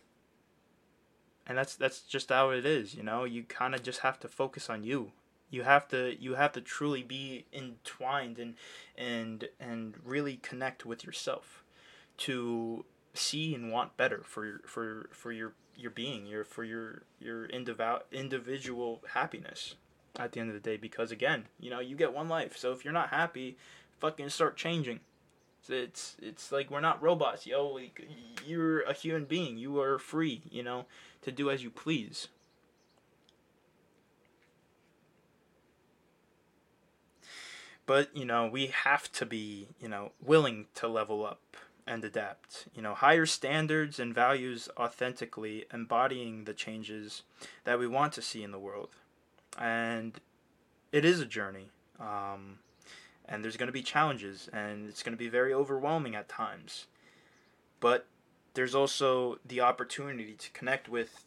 and 1.47 1.57
that's 1.57 1.75
that's 1.75 2.01
just 2.01 2.29
how 2.29 2.51
it 2.51 2.65
is. 2.65 2.95
You 2.95 3.03
know, 3.03 3.23
you 3.23 3.43
kind 3.43 3.73
of 3.73 3.83
just 3.83 3.99
have 3.99 4.19
to 4.21 4.27
focus 4.27 4.69
on 4.69 4.83
you. 4.83 5.11
You 5.49 5.63
have 5.63 5.87
to 5.89 6.15
you 6.19 6.35
have 6.35 6.51
to 6.53 6.61
truly 6.61 7.03
be 7.03 7.45
entwined 7.53 8.37
and 8.37 8.55
and 8.97 9.47
and 9.59 9.95
really 10.03 10.37
connect 10.37 10.85
with 10.85 11.05
yourself 11.05 11.63
to 12.17 12.85
see 13.13 13.55
and 13.55 13.71
want 13.71 13.97
better 13.97 14.21
for 14.23 14.61
for 14.65 15.09
for 15.11 15.31
your 15.31 15.53
your 15.75 15.91
being 15.91 16.25
your 16.25 16.43
for 16.43 16.63
your 16.63 17.03
your 17.19 17.45
individual 17.45 18.01
individual 18.11 19.01
happiness 19.13 19.75
at 20.17 20.31
the 20.31 20.39
end 20.39 20.49
of 20.49 20.55
the 20.55 20.59
day 20.59 20.77
because 20.77 21.11
again 21.11 21.45
you 21.59 21.69
know 21.69 21.79
you 21.79 21.95
get 21.95 22.13
one 22.13 22.27
life 22.27 22.57
so 22.57 22.71
if 22.71 22.83
you're 22.83 22.93
not 22.93 23.09
happy 23.09 23.57
fucking 23.99 24.29
start 24.29 24.57
changing. 24.57 24.99
It's 25.69 26.15
it's 26.21 26.51
like 26.51 26.71
we're 26.71 26.79
not 26.79 27.01
robots, 27.01 27.45
yo. 27.45 27.67
Like, 27.67 28.07
you're 28.45 28.81
a 28.81 28.93
human 28.93 29.25
being. 29.25 29.57
You 29.57 29.81
are 29.81 29.99
free, 29.99 30.41
you 30.49 30.63
know, 30.63 30.85
to 31.23 31.31
do 31.31 31.49
as 31.49 31.63
you 31.63 31.69
please. 31.69 32.29
But 37.85 38.15
you 38.15 38.25
know, 38.25 38.47
we 38.47 38.67
have 38.67 39.11
to 39.13 39.25
be, 39.25 39.67
you 39.81 39.89
know, 39.89 40.11
willing 40.21 40.67
to 40.75 40.87
level 40.87 41.25
up 41.25 41.57
and 41.85 42.03
adapt. 42.03 42.67
You 42.75 42.81
know, 42.81 42.93
higher 42.93 43.25
standards 43.25 43.99
and 43.99 44.13
values 44.13 44.69
authentically 44.77 45.65
embodying 45.73 46.43
the 46.43 46.53
changes 46.53 47.23
that 47.63 47.79
we 47.79 47.87
want 47.87 48.13
to 48.13 48.21
see 48.21 48.43
in 48.43 48.51
the 48.51 48.59
world. 48.59 48.89
And 49.57 50.19
it 50.91 51.05
is 51.05 51.19
a 51.19 51.25
journey. 51.25 51.69
Um, 51.99 52.59
and 53.27 53.43
there's 53.43 53.57
going 53.57 53.67
to 53.67 53.73
be 53.73 53.81
challenges 53.81 54.49
and 54.53 54.87
it's 54.87 55.03
going 55.03 55.13
to 55.13 55.17
be 55.17 55.29
very 55.29 55.53
overwhelming 55.53 56.15
at 56.15 56.29
times. 56.29 56.87
But 57.79 58.07
there's 58.53 58.75
also 58.75 59.39
the 59.45 59.61
opportunity 59.61 60.33
to 60.33 60.49
connect 60.51 60.89
with 60.89 61.25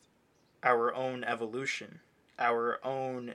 our 0.62 0.94
own 0.94 1.24
evolution 1.24 2.00
our 2.38 2.80
own 2.82 3.34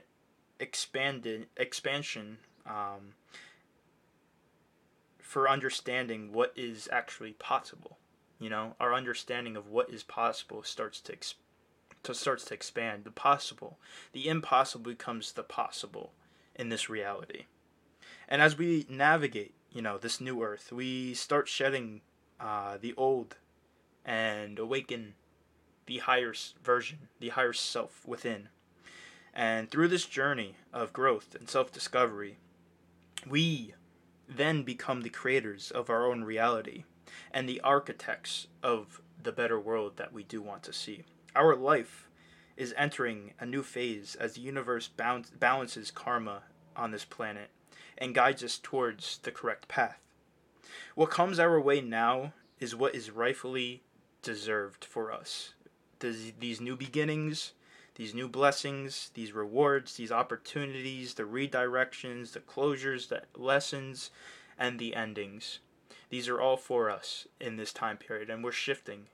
expanded 0.58 1.46
expansion 1.56 2.38
um, 2.66 3.14
for 5.20 5.48
understanding 5.48 6.32
what 6.32 6.52
is 6.56 6.88
actually 6.90 7.32
possible 7.32 7.98
you 8.38 8.50
know? 8.50 8.74
Our 8.78 8.94
understanding 8.94 9.56
of 9.56 9.68
what 9.68 9.90
is 9.90 10.02
possible 10.02 10.62
starts 10.62 11.00
to 11.02 11.16
to 12.02 12.14
starts 12.14 12.44
to 12.46 12.54
expand. 12.54 13.04
The 13.04 13.10
possible 13.10 13.78
the 14.12 14.28
impossible 14.28 14.90
becomes 14.90 15.32
the 15.32 15.42
possible 15.42 16.12
in 16.54 16.68
this 16.68 16.88
reality 16.88 17.44
and 18.28 18.42
as 18.42 18.58
we 18.58 18.86
navigate, 18.88 19.54
you 19.72 19.82
know, 19.82 19.98
this 19.98 20.20
new 20.20 20.42
earth, 20.42 20.72
we 20.72 21.14
start 21.14 21.48
shedding 21.48 22.00
uh, 22.40 22.78
the 22.80 22.94
old 22.96 23.36
and 24.04 24.58
awaken 24.58 25.14
the 25.86 25.98
higher 25.98 26.34
version, 26.62 27.08
the 27.20 27.30
higher 27.30 27.52
self 27.52 28.06
within. 28.06 28.48
And 29.32 29.70
through 29.70 29.88
this 29.88 30.06
journey 30.06 30.56
of 30.72 30.92
growth 30.92 31.36
and 31.38 31.48
self 31.48 31.70
discovery, 31.72 32.38
we 33.28 33.74
then 34.28 34.62
become 34.62 35.02
the 35.02 35.10
creators 35.10 35.70
of 35.70 35.88
our 35.88 36.06
own 36.06 36.24
reality 36.24 36.84
and 37.32 37.48
the 37.48 37.60
architects 37.60 38.48
of 38.62 39.00
the 39.22 39.32
better 39.32 39.60
world 39.60 39.96
that 39.96 40.12
we 40.12 40.24
do 40.24 40.42
want 40.42 40.62
to 40.64 40.72
see. 40.72 41.04
Our 41.34 41.54
life 41.54 42.08
is 42.56 42.74
entering 42.76 43.34
a 43.38 43.46
new 43.46 43.62
phase 43.62 44.16
as 44.18 44.34
the 44.34 44.40
universe 44.40 44.88
balances 44.88 45.90
karma 45.90 46.42
on 46.74 46.90
this 46.90 47.04
planet 47.04 47.50
and 47.98 48.14
guides 48.14 48.42
us 48.42 48.58
towards 48.62 49.18
the 49.18 49.30
correct 49.30 49.68
path. 49.68 49.98
What 50.94 51.10
comes 51.10 51.38
our 51.38 51.60
way 51.60 51.80
now 51.80 52.32
is 52.58 52.74
what 52.74 52.94
is 52.94 53.10
rightfully 53.10 53.82
deserved 54.22 54.84
for 54.84 55.12
us. 55.12 55.54
These 56.00 56.60
new 56.60 56.76
beginnings, 56.76 57.52
these 57.94 58.14
new 58.14 58.28
blessings, 58.28 59.10
these 59.14 59.32
rewards, 59.32 59.96
these 59.96 60.12
opportunities, 60.12 61.14
the 61.14 61.22
redirections, 61.24 62.32
the 62.32 62.40
closures, 62.40 63.08
the 63.08 63.22
lessons, 63.34 64.10
and 64.58 64.78
the 64.78 64.94
endings. 64.94 65.60
These 66.10 66.28
are 66.28 66.40
all 66.40 66.56
for 66.56 66.90
us 66.90 67.26
in 67.40 67.56
this 67.56 67.72
time 67.72 67.96
period, 67.96 68.30
and 68.30 68.44
we're 68.44 68.52
shifting. 68.52 69.06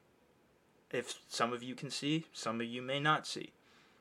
If 0.91 1.21
some 1.29 1.53
of 1.53 1.63
you 1.63 1.75
can 1.75 1.91
see, 1.91 2.27
some 2.33 2.61
of 2.61 2.67
you 2.67 2.83
may 2.83 3.01
not 3.01 3.27
see. 3.27 3.53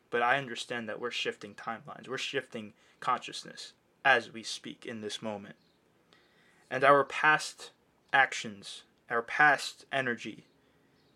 But 0.10 0.22
I 0.22 0.38
understand 0.38 0.90
that 0.90 1.00
we're 1.00 1.12
shifting 1.12 1.54
timelines, 1.54 2.10
we're 2.10 2.18
shifting 2.18 2.74
consciousness 3.00 3.74
as 4.04 4.32
we 4.32 4.44
speak 4.44 4.86
in 4.86 5.02
this 5.02 5.22
moment. 5.22 5.56
And 6.70 6.84
our 6.84 7.04
past 7.04 7.72
actions, 8.14 8.84
our 9.10 9.22
past 9.22 9.86
energy, 9.92 10.46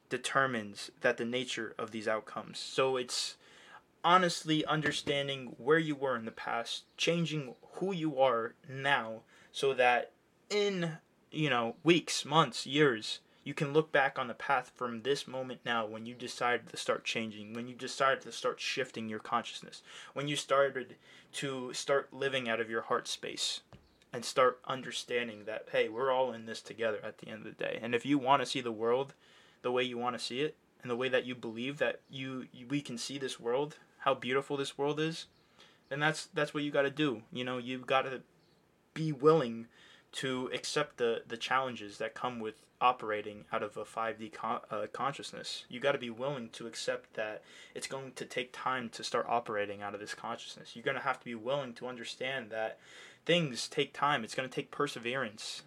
determines 0.09 0.91
that 1.01 1.17
the 1.17 1.25
nature 1.25 1.73
of 1.77 1.91
these 1.91 2.07
outcomes. 2.07 2.59
So 2.59 2.97
it's 2.97 3.37
honestly 4.03 4.65
understanding 4.65 5.55
where 5.57 5.79
you 5.79 5.95
were 5.95 6.15
in 6.15 6.25
the 6.25 6.31
past, 6.31 6.83
changing 6.95 7.55
who 7.73 7.91
you 7.91 8.19
are 8.19 8.53
now 8.69 9.21
so 9.51 9.73
that 9.73 10.11
in, 10.49 10.97
you 11.31 11.49
know, 11.49 11.75
weeks, 11.83 12.23
months, 12.23 12.67
years, 12.67 13.19
you 13.45 13.53
can 13.53 13.71
look 13.71 13.91
back 13.91 14.17
on 14.17 14.27
the 14.27 14.33
path 14.33 14.71
from 14.75 15.03
this 15.03 15.27
moment 15.27 15.61
now 15.63 15.85
when 15.85 16.05
you 16.05 16.15
decided 16.15 16.67
to 16.67 16.77
start 16.77 17.05
changing, 17.05 17.53
when 17.53 17.67
you 17.67 17.75
decided 17.75 18.21
to 18.23 18.31
start 18.31 18.59
shifting 18.59 19.07
your 19.07 19.19
consciousness, 19.19 19.83
when 20.13 20.27
you 20.27 20.35
started 20.35 20.95
to 21.33 21.71
start 21.71 22.11
living 22.11 22.49
out 22.49 22.59
of 22.59 22.71
your 22.71 22.81
heart 22.81 23.07
space 23.07 23.61
and 24.11 24.25
start 24.25 24.59
understanding 24.67 25.43
that, 25.45 25.67
hey, 25.71 25.87
we're 25.87 26.11
all 26.11 26.33
in 26.33 26.47
this 26.47 26.59
together 26.59 26.99
at 27.03 27.19
the 27.19 27.27
end 27.27 27.45
of 27.45 27.55
the 27.55 27.63
day. 27.63 27.79
And 27.81 27.93
if 27.93 28.03
you 28.03 28.17
want 28.17 28.41
to 28.41 28.47
see 28.47 28.61
the 28.61 28.71
world 28.71 29.13
the 29.61 29.71
way 29.71 29.83
you 29.83 29.97
want 29.97 30.17
to 30.17 30.23
see 30.23 30.41
it 30.41 30.55
and 30.81 30.89
the 30.89 30.95
way 30.95 31.09
that 31.09 31.25
you 31.25 31.35
believe 31.35 31.77
that 31.77 31.99
you, 32.09 32.47
we 32.69 32.81
can 32.81 32.97
see 32.97 33.17
this 33.17 33.39
world, 33.39 33.77
how 33.99 34.13
beautiful 34.13 34.57
this 34.57 34.77
world 34.77 34.99
is, 34.99 35.27
then 35.89 35.99
that's 35.99 36.27
that's 36.33 36.53
what 36.53 36.63
you 36.63 36.71
got 36.71 36.83
to 36.83 36.89
do. 36.89 37.21
You 37.31 37.43
know, 37.43 37.57
you've 37.57 37.85
got 37.85 38.03
to 38.03 38.21
be 38.93 39.11
willing 39.11 39.67
to 40.13 40.49
accept 40.53 40.97
the 40.97 41.23
the 41.27 41.37
challenges 41.37 41.97
that 41.97 42.13
come 42.13 42.39
with 42.39 42.61
operating 42.81 43.45
out 43.51 43.63
of 43.63 43.77
a 43.77 43.85
5D 43.85 44.33
con- 44.33 44.61
uh, 44.69 44.85
consciousness. 44.91 45.65
You 45.69 45.79
got 45.79 45.93
to 45.93 45.97
be 45.97 46.09
willing 46.09 46.49
to 46.49 46.67
accept 46.67 47.13
that 47.15 47.41
it's 47.73 47.87
going 47.87 48.11
to 48.13 48.25
take 48.25 48.51
time 48.51 48.89
to 48.89 49.03
start 49.03 49.25
operating 49.29 49.81
out 49.81 49.93
of 49.93 49.99
this 49.99 50.13
consciousness. 50.13 50.75
You're 50.75 50.83
going 50.83 50.97
to 50.97 51.03
have 51.03 51.19
to 51.19 51.25
be 51.25 51.35
willing 51.35 51.73
to 51.75 51.87
understand 51.87 52.49
that 52.51 52.79
things 53.25 53.67
take 53.67 53.93
time. 53.93 54.23
It's 54.23 54.35
going 54.35 54.47
to 54.47 54.53
take 54.53 54.71
perseverance. 54.71 55.63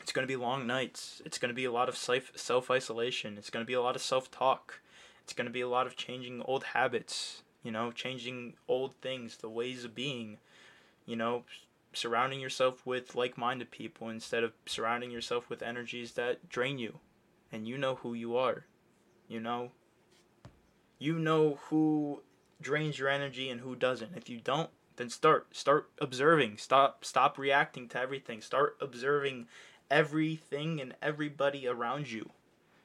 It's 0.00 0.12
going 0.12 0.26
to 0.26 0.32
be 0.32 0.36
long 0.36 0.66
nights. 0.66 1.22
It's 1.24 1.38
going 1.38 1.50
to 1.50 1.54
be 1.54 1.64
a 1.64 1.72
lot 1.72 1.88
of 1.88 1.96
self 1.96 2.70
isolation. 2.70 3.38
It's 3.38 3.50
going 3.50 3.64
to 3.64 3.68
be 3.68 3.74
a 3.74 3.82
lot 3.82 3.96
of 3.96 4.02
self 4.02 4.30
talk. 4.30 4.80
It's 5.22 5.32
going 5.32 5.46
to 5.46 5.52
be 5.52 5.60
a 5.60 5.68
lot 5.68 5.86
of 5.86 5.96
changing 5.96 6.42
old 6.42 6.64
habits, 6.64 7.42
you 7.62 7.70
know, 7.70 7.92
changing 7.92 8.54
old 8.66 8.94
things, 8.96 9.36
the 9.36 9.48
ways 9.48 9.84
of 9.84 9.94
being, 9.94 10.38
you 11.06 11.14
know, 11.14 11.44
surrounding 11.92 12.40
yourself 12.40 12.86
with 12.86 13.14
like-minded 13.14 13.70
people 13.70 14.08
instead 14.08 14.44
of 14.44 14.52
surrounding 14.66 15.10
yourself 15.10 15.48
with 15.48 15.62
energies 15.62 16.12
that 16.12 16.48
drain 16.48 16.78
you. 16.78 16.98
And 17.50 17.68
you 17.68 17.76
know 17.76 17.96
who 17.96 18.14
you 18.14 18.36
are 18.36 18.64
you 19.32 19.40
know? 19.40 19.70
You 20.98 21.18
know 21.18 21.58
who 21.68 22.22
drains 22.60 22.98
your 22.98 23.08
energy 23.08 23.48
and 23.50 23.62
who 23.62 23.74
doesn't. 23.74 24.16
If 24.16 24.28
you 24.28 24.40
don't 24.40 24.70
then 24.96 25.08
start 25.08 25.56
start 25.56 25.90
observing. 26.00 26.58
Stop 26.58 27.04
stop 27.04 27.38
reacting 27.38 27.88
to 27.88 27.98
everything. 27.98 28.40
Start 28.42 28.76
observing 28.80 29.48
everything 29.90 30.80
and 30.80 30.94
everybody 31.02 31.66
around 31.66 32.10
you. 32.10 32.30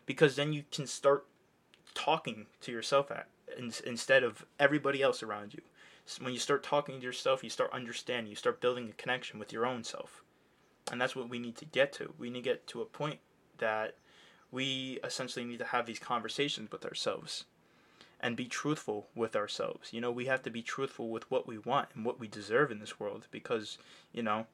Because 0.06 0.38
then 0.38 0.54
you 0.54 0.64
can 0.72 0.88
start 0.88 1.26
talking 1.94 2.46
to 2.62 2.72
yourself 2.72 3.12
at, 3.12 3.28
instead 3.86 4.24
of 4.24 4.46
everybody 4.60 5.02
else 5.02 5.22
around 5.22 5.54
you 5.54 5.62
when 6.22 6.34
you 6.34 6.40
start 6.40 6.64
talking 6.64 7.00
to 7.00 7.06
yourself, 7.06 7.44
you 7.44 7.50
start 7.50 7.72
understanding, 7.74 8.30
you 8.30 8.36
start 8.36 8.62
building 8.62 8.90
a 8.90 8.94
connection 8.94 9.40
with 9.40 9.52
your 9.52 9.66
own 9.66 9.84
self. 9.84 10.24
And 10.92 11.02
that's 11.02 11.16
what 11.16 11.30
we 11.30 11.40
need 11.40 11.58
to 11.58 11.66
get 11.66 11.92
to. 11.94 12.14
We 12.18 12.30
need 12.30 12.44
to 12.44 12.50
get 12.50 12.68
to 12.68 12.82
a 12.82 12.86
point 12.86 13.20
that 13.58 13.96
we 14.52 15.00
essentially 15.04 15.44
need 15.44 15.60
to 15.60 15.66
have 15.66 15.86
these 15.86 16.00
conversations 16.00 16.72
with 16.72 16.86
ourselves 16.86 17.46
and 18.20 18.36
be 18.36 18.46
truthful 18.46 19.08
with 19.16 19.36
ourselves. 19.36 19.94
You 19.94 20.02
know, 20.02 20.12
we 20.12 20.26
have 20.26 20.42
to 20.44 20.50
be 20.50 20.62
truthful 20.62 21.10
with 21.10 21.30
what 21.30 21.48
we 21.48 21.58
want 21.58 21.90
and 21.94 22.06
what 22.06 22.20
we 22.20 22.28
deserve 22.28 22.72
in 22.72 22.80
this 22.80 23.00
world 23.00 23.28
because, 23.32 23.78
you 24.14 24.24
know, 24.24 24.48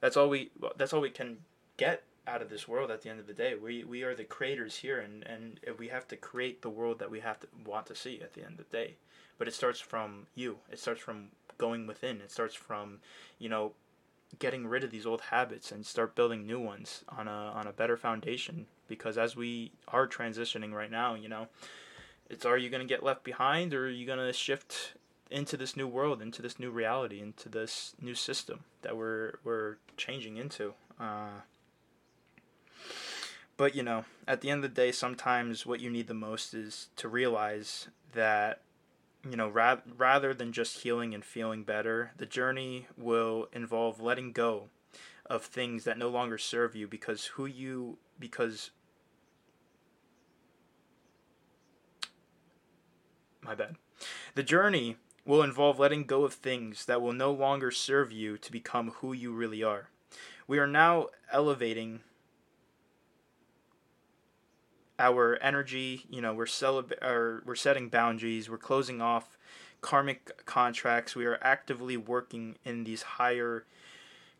that's 0.00 0.16
all 0.16 0.28
we 0.28 0.50
that's 0.76 0.92
all 0.92 1.00
we 1.00 1.10
can 1.10 1.38
get 1.76 2.04
out 2.26 2.42
of 2.42 2.48
this 2.48 2.66
world 2.66 2.90
at 2.90 3.02
the 3.02 3.10
end 3.10 3.20
of 3.20 3.26
the 3.26 3.34
day. 3.34 3.54
We 3.54 3.84
we 3.84 4.02
are 4.02 4.14
the 4.14 4.24
creators 4.24 4.76
here 4.76 5.00
and 5.00 5.24
and 5.24 5.60
we 5.78 5.88
have 5.88 6.08
to 6.08 6.16
create 6.16 6.62
the 6.62 6.70
world 6.70 6.98
that 6.98 7.10
we 7.10 7.20
have 7.20 7.40
to 7.40 7.48
want 7.64 7.86
to 7.86 7.94
see 7.94 8.20
at 8.20 8.34
the 8.34 8.44
end 8.44 8.58
of 8.58 8.70
the 8.70 8.76
day 8.76 8.96
but 9.38 9.48
it 9.48 9.54
starts 9.54 9.80
from 9.80 10.26
you. 10.34 10.58
It 10.70 10.78
starts 10.78 11.00
from 11.00 11.28
going 11.58 11.86
within. 11.86 12.20
It 12.20 12.30
starts 12.30 12.54
from, 12.54 12.98
you 13.38 13.48
know, 13.48 13.72
getting 14.38 14.66
rid 14.66 14.84
of 14.84 14.90
these 14.90 15.06
old 15.06 15.20
habits 15.20 15.70
and 15.70 15.86
start 15.86 16.14
building 16.14 16.46
new 16.46 16.58
ones 16.58 17.04
on 17.08 17.28
a 17.28 17.30
on 17.30 17.66
a 17.66 17.72
better 17.72 17.96
foundation 17.96 18.66
because 18.88 19.16
as 19.16 19.36
we 19.36 19.72
are 19.88 20.08
transitioning 20.08 20.72
right 20.72 20.90
now, 20.90 21.14
you 21.14 21.28
know, 21.28 21.48
it's 22.28 22.44
are 22.44 22.58
you 22.58 22.70
going 22.70 22.86
to 22.86 22.92
get 22.92 23.02
left 23.02 23.24
behind 23.24 23.72
or 23.74 23.86
are 23.86 23.90
you 23.90 24.06
going 24.06 24.18
to 24.18 24.32
shift 24.32 24.94
into 25.30 25.56
this 25.56 25.76
new 25.76 25.86
world, 25.86 26.20
into 26.20 26.42
this 26.42 26.58
new 26.58 26.70
reality, 26.70 27.20
into 27.20 27.48
this 27.48 27.94
new 28.00 28.14
system 28.14 28.60
that 28.82 28.96
we're 28.96 29.38
we're 29.44 29.76
changing 29.96 30.36
into. 30.36 30.74
Uh, 30.98 31.40
but 33.56 33.74
you 33.74 33.82
know, 33.82 34.04
at 34.26 34.40
the 34.40 34.50
end 34.50 34.64
of 34.64 34.70
the 34.70 34.80
day, 34.80 34.92
sometimes 34.92 35.66
what 35.66 35.80
you 35.80 35.90
need 35.90 36.08
the 36.08 36.14
most 36.14 36.54
is 36.54 36.88
to 36.96 37.08
realize 37.08 37.88
that 38.12 38.60
you 39.28 39.36
know, 39.36 39.48
ra- 39.48 39.80
rather 39.96 40.34
than 40.34 40.52
just 40.52 40.82
healing 40.82 41.14
and 41.14 41.24
feeling 41.24 41.64
better, 41.64 42.12
the 42.16 42.26
journey 42.26 42.86
will 42.96 43.48
involve 43.52 44.00
letting 44.00 44.32
go 44.32 44.68
of 45.26 45.42
things 45.42 45.84
that 45.84 45.96
no 45.98 46.08
longer 46.08 46.36
serve 46.36 46.76
you 46.76 46.86
because 46.86 47.26
who 47.26 47.46
you 47.46 47.96
because 48.18 48.70
my 53.42 53.54
bad. 53.54 53.76
The 54.34 54.42
journey 54.42 54.96
will 55.24 55.42
involve 55.42 55.78
letting 55.78 56.04
go 56.04 56.24
of 56.24 56.34
things 56.34 56.84
that 56.86 57.00
will 57.00 57.12
no 57.12 57.32
longer 57.32 57.70
serve 57.70 58.12
you 58.12 58.36
to 58.38 58.52
become 58.52 58.90
who 58.96 59.12
you 59.12 59.32
really 59.32 59.62
are. 59.62 59.88
We 60.46 60.58
are 60.58 60.66
now 60.66 61.08
elevating 61.32 62.00
our 64.98 65.36
energy. 65.42 66.06
You 66.08 66.20
know, 66.20 66.34
we're 66.34 66.46
celeb- 66.46 67.02
or 67.02 67.42
we're 67.44 67.54
setting 67.54 67.88
boundaries. 67.88 68.48
We're 68.48 68.58
closing 68.58 69.00
off 69.00 69.36
karmic 69.80 70.44
contracts. 70.46 71.14
We 71.14 71.26
are 71.26 71.38
actively 71.42 71.96
working 71.96 72.56
in 72.64 72.84
these 72.84 73.02
higher 73.02 73.66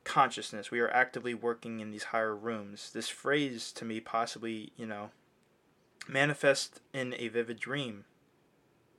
consciousness. 0.04 0.70
We 0.70 0.80
are 0.80 0.90
actively 0.90 1.34
working 1.34 1.80
in 1.80 1.90
these 1.90 2.04
higher 2.04 2.34
rooms. 2.34 2.90
This 2.92 3.08
phrase 3.08 3.72
to 3.72 3.84
me 3.84 4.00
possibly, 4.00 4.72
you 4.76 4.86
know, 4.86 5.10
manifest 6.08 6.80
in 6.92 7.14
a 7.18 7.28
vivid 7.28 7.58
dream. 7.58 8.04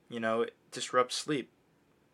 You 0.10 0.20
know, 0.20 0.42
it 0.42 0.56
disrupts 0.72 1.16
sleep. 1.16 1.52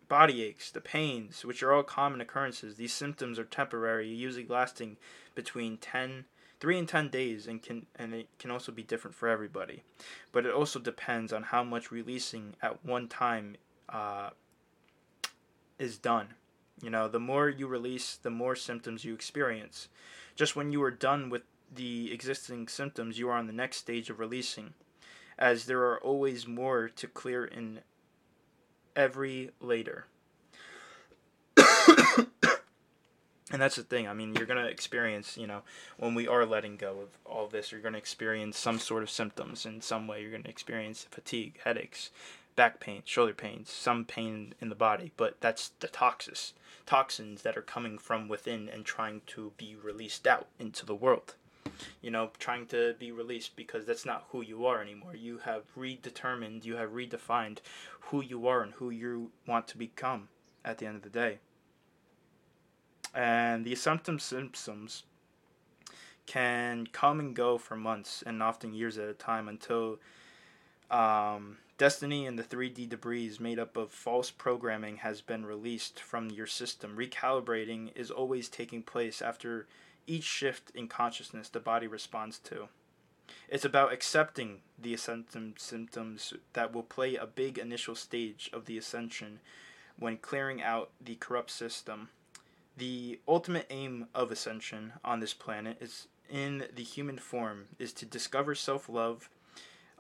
Body 0.08 0.44
aches, 0.44 0.72
the 0.72 0.82
pains, 0.82 1.46
which 1.46 1.64
are 1.64 1.74
all 1.74 1.84
common 1.84 2.20
occurrences. 2.20 2.76
These 2.76 2.94
symptoms 2.94 3.40
are 3.40 3.46
temporary, 3.46 4.10
usually 4.10 4.46
lasting 4.46 4.98
between 5.36 5.78
10 5.78 6.26
three 6.62 6.78
and 6.78 6.88
ten 6.88 7.10
days 7.10 7.48
and 7.48 7.62
can 7.62 7.88
and 7.98 8.14
it 8.14 8.30
can 8.40 8.52
also 8.52 8.72
be 8.72 8.84
different 8.84 9.16
for 9.16 9.28
everybody. 9.28 9.84
But 10.32 10.46
it 10.46 10.54
also 10.54 10.80
depends 10.80 11.34
on 11.34 11.44
how 11.44 11.64
much 11.64 11.92
releasing 11.92 12.56
at 12.62 12.86
one 12.86 13.10
time 13.10 13.58
uh, 13.90 14.30
is 15.78 15.98
done. 15.98 16.36
You 16.82 16.92
know 16.92 17.10
the 17.10 17.20
more 17.20 17.50
you 17.50 17.68
release 17.68 18.16
the 18.16 18.30
more 18.30 18.56
symptoms 18.56 19.04
you 19.04 19.14
experience. 19.14 19.90
Just 20.36 20.56
when 20.56 20.72
you 20.72 20.82
are 20.84 20.92
done 20.92 21.30
with 21.30 21.42
the 21.74 22.14
existing 22.14 22.68
symptoms 22.68 23.18
you 23.18 23.28
are 23.30 23.38
on 23.38 23.48
the 23.48 23.54
next 23.54 23.78
stage 23.78 24.10
of 24.10 24.20
releasing 24.20 24.74
as 25.38 25.66
there 25.66 25.82
are 25.82 26.00
always 26.02 26.48
more 26.48 26.88
to 26.90 27.08
clear 27.08 27.46
in 27.46 27.80
every 28.96 29.50
later 29.60 30.06
and 33.52 33.62
that's 33.62 33.76
the 33.76 33.84
thing 33.84 34.08
i 34.08 34.14
mean 34.14 34.34
you're 34.36 34.46
going 34.46 34.64
to 34.64 34.70
experience 34.70 35.38
you 35.38 35.48
know 35.48 35.62
when 35.98 36.14
we 36.16 36.28
are 36.28 36.46
letting 36.46 36.78
go 36.78 37.02
of 37.02 37.10
all 37.26 37.48
this 37.48 37.72
you're 37.72 37.82
going 37.82 37.94
to 37.94 38.00
experience 38.00 38.58
some 38.58 38.80
sort 38.80 39.04
of 39.04 39.10
symptoms. 39.10 39.66
In 39.66 39.82
some 39.82 40.08
way 40.08 40.22
you're 40.22 40.32
going 40.32 40.44
to 40.44 40.50
experience 40.50 41.08
fatigue 41.10 41.60
headaches 41.64 42.10
back 42.56 42.80
pain 42.80 43.02
shoulder 43.06 43.34
pains 43.34 43.70
some 43.70 44.06
pain 44.06 44.54
in 44.60 44.70
the 44.70 44.76
body. 44.76 45.12
But 45.18 45.40
that's 45.40 45.70
the 45.80 45.88
toxins 45.88 46.54
toxins 46.86 47.44
that 47.44 47.58
are 47.58 47.62
coming 47.62 47.98
from 47.98 48.28
within 48.28 48.68
and 48.70 48.86
trying 48.86 49.22
to 49.28 49.54
be 49.58 49.76
released 49.82 50.28
out 50.28 50.48
into 50.60 50.86
the 50.86 50.96
world. 50.96 51.36
You 52.02 52.12
know 52.12 52.32
trying 52.40 52.68
to 52.68 52.96
be 53.00 53.12
released 53.12 53.56
because 53.56 53.86
that's 53.86 54.06
not 54.06 54.26
who 54.30 54.42
you 54.42 54.66
are 54.66 54.82
anymore. 54.82 55.16
You 55.16 55.40
have 55.40 55.64
redetermined 55.78 56.66
you 56.66 56.76
have 56.76 56.92
redefined 56.92 57.60
who 58.02 58.22
you 58.22 58.48
are 58.48 58.62
and 58.62 58.74
who 58.74 58.90
you 58.90 59.32
want 59.48 59.68
to 59.70 59.78
become 59.78 60.30
at 60.64 60.78
the 60.78 60.86
end 60.86 60.98
of 60.98 61.04
the 61.04 61.10
day 61.10 61.40
and 63.14 63.66
the 63.66 63.76
symptoms 63.76 64.24
symptoms 64.24 65.04
can 66.26 66.88
come 66.88 67.20
and 67.20 67.36
go 67.36 67.58
for 67.58 67.76
months 67.76 68.24
and 68.26 68.42
often 68.42 68.74
years 68.74 68.98
at 68.98 69.10
a 69.10 69.14
time 69.14 69.48
until 69.48 70.00
um, 70.90 71.58
destiny 71.78 72.26
and 72.26 72.38
the 72.38 72.44
3D 72.44 72.88
debris 72.88 73.36
made 73.40 73.58
up 73.58 73.76
of 73.76 73.92
false 73.92 74.30
programming 74.30 74.98
has 74.98 75.22
been 75.22 75.46
released 75.46 76.00
from 76.00 76.30
your 76.30 76.48
system. 76.48 76.96
Recalibrating 76.96 77.90
is 77.96 78.12
always 78.12 78.50
taking 78.50 78.84
place 78.84 79.22
after 79.22 79.68
each 80.06 80.24
shift 80.24 80.72
in 80.76 80.88
consciousness 80.88 81.50
the 81.50 81.60
body 81.60 81.88
responds 81.88 82.38
to. 82.40 82.68
It's 83.50 83.66
about 83.66 83.94
accepting 83.94 84.60
the 84.78 84.94
ascension 84.94 85.56
symptoms 85.58 86.34
that 86.54 86.74
will 86.74 86.84
play 86.84 87.16
a 87.16 87.26
big 87.26 87.58
initial 87.58 87.96
stage 87.96 88.50
of 88.54 88.66
the 88.66 88.78
ascension 88.78 89.40
when 89.98 90.18
clearing 90.18 90.62
out 90.62 90.90
the 91.04 91.16
corrupt 91.16 91.52
system. 91.52 92.10
The 92.78 93.20
ultimate 93.28 93.68
aim 93.70 94.08
of 94.16 94.32
ascension 94.32 94.94
on 95.04 95.20
this 95.20 95.34
planet 95.34 95.78
is 95.82 96.08
in 96.30 96.66
the 96.74 96.84
human 96.84 97.18
form 97.18 97.66
is 97.78 97.92
to 97.94 98.06
discover 98.06 98.56
self-love. 98.56 99.30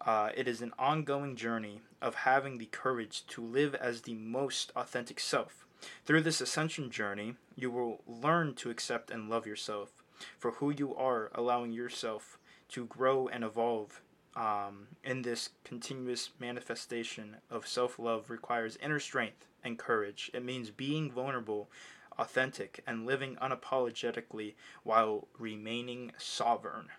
Uh, 0.03 0.29
it 0.35 0.47
is 0.47 0.61
an 0.61 0.73
ongoing 0.79 1.35
journey 1.35 1.81
of 2.01 2.15
having 2.15 2.57
the 2.57 2.65
courage 2.67 3.25
to 3.27 3.41
live 3.41 3.75
as 3.75 4.01
the 4.01 4.15
most 4.15 4.71
authentic 4.75 5.19
self. 5.19 5.65
Through 6.05 6.21
this 6.21 6.41
ascension 6.41 6.89
journey, 6.89 7.35
you 7.55 7.69
will 7.69 8.01
learn 8.07 8.55
to 8.55 8.69
accept 8.69 9.11
and 9.11 9.29
love 9.29 9.45
yourself 9.45 10.01
for 10.37 10.51
who 10.51 10.71
you 10.71 10.95
are, 10.95 11.31
allowing 11.35 11.71
yourself 11.71 12.37
to 12.69 12.85
grow 12.85 13.27
and 13.27 13.43
evolve 13.43 14.01
um, 14.35 14.87
in 15.03 15.23
this 15.23 15.49
continuous 15.63 16.29
manifestation 16.39 17.37
of 17.49 17.67
self 17.67 17.99
love 17.99 18.29
requires 18.29 18.77
inner 18.81 18.99
strength 18.99 19.45
and 19.63 19.77
courage. 19.77 20.31
It 20.33 20.43
means 20.43 20.69
being 20.71 21.11
vulnerable, 21.11 21.69
authentic, 22.17 22.83
and 22.85 23.05
living 23.05 23.37
unapologetically 23.41 24.53
while 24.83 25.27
remaining 25.37 26.11
sovereign. 26.17 26.89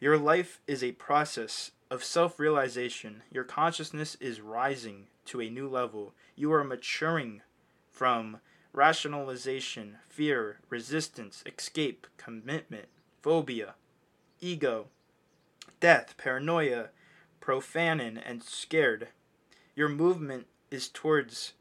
Your 0.00 0.18
life 0.18 0.60
is 0.66 0.82
a 0.84 0.92
process 0.92 1.72
of 1.90 2.04
self 2.04 2.38
realization. 2.38 3.22
Your 3.30 3.44
consciousness 3.44 4.16
is 4.20 4.40
rising 4.40 5.06
to 5.26 5.40
a 5.40 5.50
new 5.50 5.68
level. 5.68 6.14
You 6.34 6.52
are 6.52 6.64
maturing 6.64 7.42
from 7.90 8.40
rationalization, 8.72 9.96
fear, 10.08 10.58
resistance, 10.68 11.42
escape, 11.46 12.06
commitment, 12.18 12.86
phobia, 13.22 13.74
ego, 14.40 14.88
death, 15.80 16.14
paranoia, 16.18 16.90
profanin, 17.40 18.20
and 18.24 18.42
scared. 18.42 19.08
Your 19.74 19.88
movement 19.88 20.46
is 20.70 20.88
towards 20.88 21.54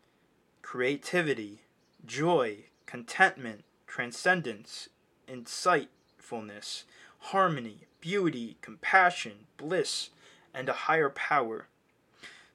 creativity, 0.62 1.62
joy, 2.06 2.66
contentment, 2.86 3.64
transcendence, 3.88 4.90
insightfulness, 5.28 6.84
harmony, 7.20 7.82
beauty, 8.02 8.58
compassion, 8.62 9.48
bliss, 9.58 10.10
and 10.54 10.70
a 10.70 10.74
higher 10.74 11.10
power. 11.10 11.68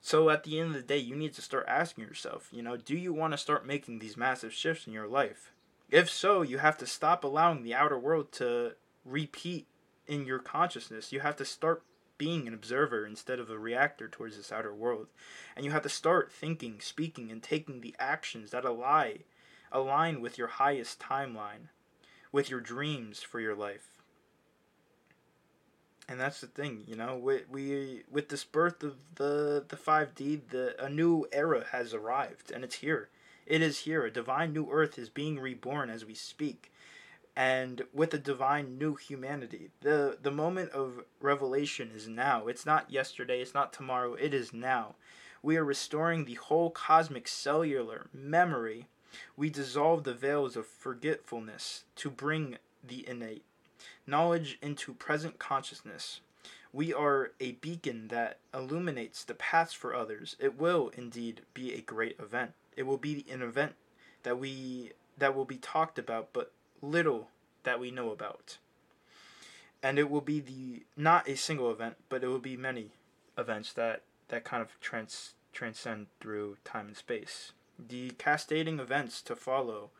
So 0.00 0.30
at 0.30 0.44
the 0.44 0.58
end 0.58 0.68
of 0.68 0.74
the 0.74 0.82
day, 0.82 0.98
you 0.98 1.14
need 1.14 1.34
to 1.34 1.42
start 1.42 1.66
asking 1.68 2.04
yourself, 2.04 2.48
you 2.52 2.62
know, 2.62 2.76
do 2.76 2.96
you 2.96 3.12
want 3.12 3.32
to 3.32 3.38
start 3.38 3.66
making 3.66 3.98
these 3.98 4.16
massive 4.16 4.52
shifts 4.52 4.86
in 4.86 4.92
your 4.92 5.08
life? 5.08 5.52
If 5.90 6.08
so, 6.08 6.42
you 6.42 6.58
have 6.58 6.78
to 6.78 6.86
stop 6.86 7.24
allowing 7.24 7.62
the 7.62 7.74
outer 7.74 7.98
world 7.98 8.32
to 8.32 8.74
repeat 9.04 9.66
in 10.06 10.24
your 10.24 10.38
consciousness. 10.38 11.12
You 11.12 11.20
have 11.20 11.36
to 11.36 11.44
start 11.44 11.82
being 12.16 12.46
an 12.46 12.54
observer 12.54 13.06
instead 13.06 13.38
of 13.38 13.50
a 13.50 13.58
reactor 13.58 14.06
towards 14.06 14.36
this 14.36 14.52
outer 14.52 14.74
world. 14.74 15.08
And 15.56 15.64
you 15.64 15.72
have 15.72 15.82
to 15.82 15.88
start 15.88 16.30
thinking, 16.30 16.76
speaking, 16.80 17.30
and 17.30 17.42
taking 17.42 17.80
the 17.80 17.94
actions 17.98 18.50
that 18.50 18.64
align, 18.64 19.20
align 19.72 20.20
with 20.20 20.38
your 20.38 20.48
highest 20.48 20.98
timeline, 20.98 21.68
with 22.32 22.50
your 22.50 22.60
dreams 22.60 23.22
for 23.22 23.40
your 23.40 23.54
life. 23.54 23.86
And 26.08 26.18
that's 26.18 26.40
the 26.40 26.48
thing, 26.48 26.82
you 26.88 26.96
know, 26.96 27.16
we, 27.16 27.42
we 27.48 28.02
with 28.10 28.30
this 28.30 28.42
birth 28.42 28.82
of 28.82 28.96
the 29.14 29.64
the 29.68 29.76
5D, 29.76 30.48
the 30.50 30.84
a 30.84 30.88
new 30.88 31.26
era 31.30 31.66
has 31.70 31.94
arrived 31.94 32.50
and 32.50 32.64
it's 32.64 32.76
here. 32.76 33.10
It 33.46 33.62
is 33.62 33.80
here. 33.80 34.04
A 34.04 34.10
divine 34.10 34.52
new 34.52 34.68
earth 34.70 34.98
is 34.98 35.08
being 35.08 35.38
reborn 35.38 35.88
as 35.88 36.04
we 36.04 36.14
speak 36.14 36.72
and 37.36 37.82
with 37.94 38.12
a 38.12 38.18
divine 38.18 38.76
new 38.76 38.96
humanity. 38.96 39.70
The 39.80 40.18
the 40.20 40.30
moment 40.30 40.72
of 40.72 41.04
revelation 41.20 41.90
is 41.94 42.08
now. 42.08 42.48
It's 42.48 42.66
not 42.66 42.90
yesterday, 42.90 43.40
it's 43.40 43.54
not 43.54 43.72
tomorrow, 43.72 44.14
it 44.14 44.34
is 44.34 44.52
now. 44.52 44.96
We 45.42 45.56
are 45.56 45.64
restoring 45.64 46.24
the 46.24 46.34
whole 46.34 46.70
cosmic 46.70 47.26
cellular 47.26 48.08
memory. 48.12 48.88
We 49.36 49.50
dissolve 49.50 50.04
the 50.04 50.14
veils 50.14 50.56
of 50.56 50.66
forgetfulness 50.66 51.84
to 51.96 52.10
bring 52.10 52.58
the 52.86 53.06
innate 53.08 53.44
knowledge 54.06 54.58
into 54.60 54.94
present 54.94 55.38
consciousness. 55.38 56.20
We 56.72 56.92
are 56.92 57.32
a 57.40 57.52
beacon 57.52 58.08
that 58.08 58.38
illuminates 58.54 59.24
the 59.24 59.34
paths 59.34 59.72
for 59.72 59.94
others. 59.94 60.36
It 60.38 60.58
will 60.58 60.90
indeed 60.96 61.42
be 61.54 61.74
a 61.74 61.80
great 61.80 62.18
event. 62.20 62.52
It 62.76 62.84
will 62.84 62.98
be 62.98 63.24
an 63.30 63.42
event 63.42 63.74
that 64.22 64.38
we 64.38 64.92
that 65.18 65.34
will 65.34 65.44
be 65.44 65.56
talked 65.56 65.98
about 65.98 66.32
but 66.32 66.52
little 66.80 67.28
that 67.64 67.80
we 67.80 67.90
know 67.90 68.10
about. 68.10 68.58
And 69.82 69.98
it 69.98 70.10
will 70.10 70.20
be 70.20 70.40
the 70.40 70.84
not 70.96 71.28
a 71.28 71.36
single 71.36 71.70
event, 71.70 71.96
but 72.08 72.22
it 72.22 72.28
will 72.28 72.38
be 72.38 72.56
many 72.56 72.90
events 73.36 73.72
that 73.72 74.02
that 74.28 74.44
kind 74.44 74.62
of 74.62 74.78
trans 74.80 75.34
transcend 75.52 76.06
through 76.20 76.56
time 76.64 76.86
and 76.86 76.96
space. 76.96 77.52
The 77.88 78.10
cascading 78.10 78.78
events 78.78 79.22
to 79.22 79.36
follow, 79.36 79.90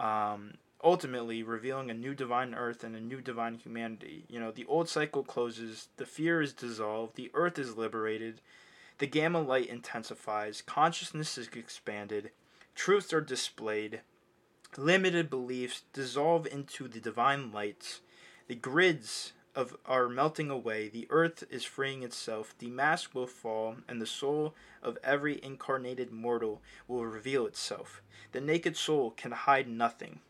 um, 0.00 0.54
ultimately 0.82 1.42
revealing 1.42 1.90
a 1.90 1.94
new 1.94 2.14
divine 2.14 2.54
earth 2.54 2.84
and 2.84 2.94
a 2.94 3.00
new 3.00 3.20
divine 3.20 3.54
humanity. 3.54 4.24
You 4.28 4.40
know, 4.40 4.50
the 4.50 4.66
old 4.66 4.88
cycle 4.88 5.22
closes, 5.22 5.88
the 5.96 6.06
fear 6.06 6.40
is 6.40 6.52
dissolved, 6.52 7.16
the 7.16 7.30
earth 7.34 7.58
is 7.58 7.76
liberated, 7.76 8.40
the 8.98 9.06
gamma 9.06 9.40
light 9.40 9.68
intensifies, 9.68 10.62
consciousness 10.62 11.38
is 11.38 11.48
expanded, 11.54 12.30
truths 12.74 13.12
are 13.12 13.20
displayed, 13.20 14.00
limited 14.76 15.30
beliefs 15.30 15.82
dissolve 15.92 16.46
into 16.46 16.88
the 16.88 17.00
divine 17.00 17.52
lights. 17.52 18.00
The 18.48 18.54
grids 18.54 19.32
of 19.54 19.76
are 19.86 20.08
melting 20.08 20.50
away. 20.50 20.88
The 20.88 21.06
earth 21.10 21.44
is 21.50 21.64
freeing 21.64 22.02
itself. 22.02 22.54
The 22.58 22.68
mask 22.68 23.14
will 23.14 23.26
fall, 23.26 23.76
and 23.88 24.00
the 24.00 24.06
soul 24.06 24.54
of 24.82 24.98
every 25.02 25.42
incarnated 25.42 26.12
mortal 26.12 26.62
will 26.86 27.04
reveal 27.06 27.46
itself. 27.46 28.02
The 28.32 28.40
naked 28.40 28.76
soul 28.76 29.10
can 29.10 29.32
hide 29.32 29.68
nothing. 29.68 30.20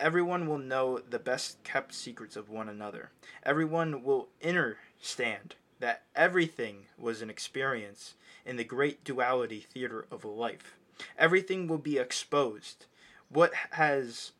Everyone 0.00 0.46
will 0.46 0.58
know 0.58 0.98
the 0.98 1.18
best 1.18 1.62
kept 1.64 1.92
secrets 1.92 2.36
of 2.36 2.48
one 2.48 2.68
another. 2.68 3.10
Everyone 3.42 4.04
will 4.04 4.28
understand 4.44 5.56
that 5.80 6.02
everything 6.14 6.86
was 6.96 7.20
an 7.20 7.30
experience 7.30 8.14
in 8.46 8.56
the 8.56 8.64
great 8.64 9.04
duality 9.04 9.60
theater 9.60 10.06
of 10.10 10.24
life. 10.24 10.76
Everything 11.18 11.66
will 11.66 11.78
be 11.78 11.98
exposed 11.98 12.86
what 13.28 13.52
has 13.72 14.32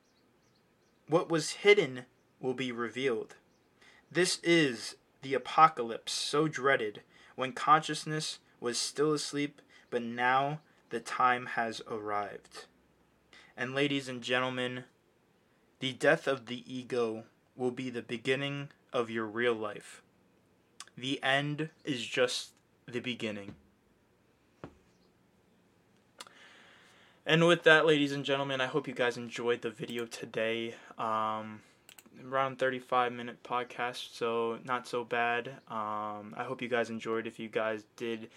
what 1.08 1.30
was 1.30 1.50
hidden 1.50 2.04
will 2.40 2.54
be 2.54 2.72
revealed. 2.72 3.34
This 4.10 4.38
is 4.42 4.96
the 5.22 5.34
apocalypse 5.34 6.12
so 6.12 6.48
dreaded 6.48 7.02
when 7.36 7.52
consciousness 7.52 8.38
was 8.60 8.78
still 8.78 9.12
asleep, 9.12 9.60
but 9.90 10.02
now 10.02 10.60
the 10.90 11.00
time 11.00 11.46
has 11.46 11.82
arrived. 11.88 12.66
And 13.56 13.74
ladies 13.74 14.08
and 14.08 14.22
gentlemen, 14.22 14.84
the 15.80 15.92
death 15.92 16.26
of 16.26 16.46
the 16.46 16.64
ego 16.66 17.24
will 17.56 17.70
be 17.70 17.90
the 17.90 18.02
beginning 18.02 18.70
of 18.92 19.10
your 19.10 19.26
real 19.26 19.54
life. 19.54 20.02
The 20.96 21.22
end 21.22 21.68
is 21.84 22.04
just 22.04 22.50
the 22.86 23.00
beginning. 23.00 23.54
And 27.26 27.46
with 27.46 27.62
that, 27.64 27.84
ladies 27.84 28.12
and 28.12 28.24
gentlemen, 28.24 28.62
I 28.62 28.66
hope 28.66 28.88
you 28.88 28.94
guys 28.94 29.18
enjoyed 29.18 29.60
the 29.60 29.70
video 29.70 30.06
today. 30.06 30.76
Um, 30.96 31.60
around 32.26 32.58
35 32.58 33.12
minute 33.12 33.42
podcast, 33.42 34.14
so 34.14 34.58
not 34.64 34.86
so 34.86 35.04
bad. 35.04 35.48
Um, 35.68 36.34
I 36.36 36.44
hope 36.44 36.62
you 36.62 36.68
guys 36.68 36.90
enjoyed. 36.90 37.26
If 37.26 37.38
you 37.38 37.48
guys 37.48 37.84
did, 37.96 38.30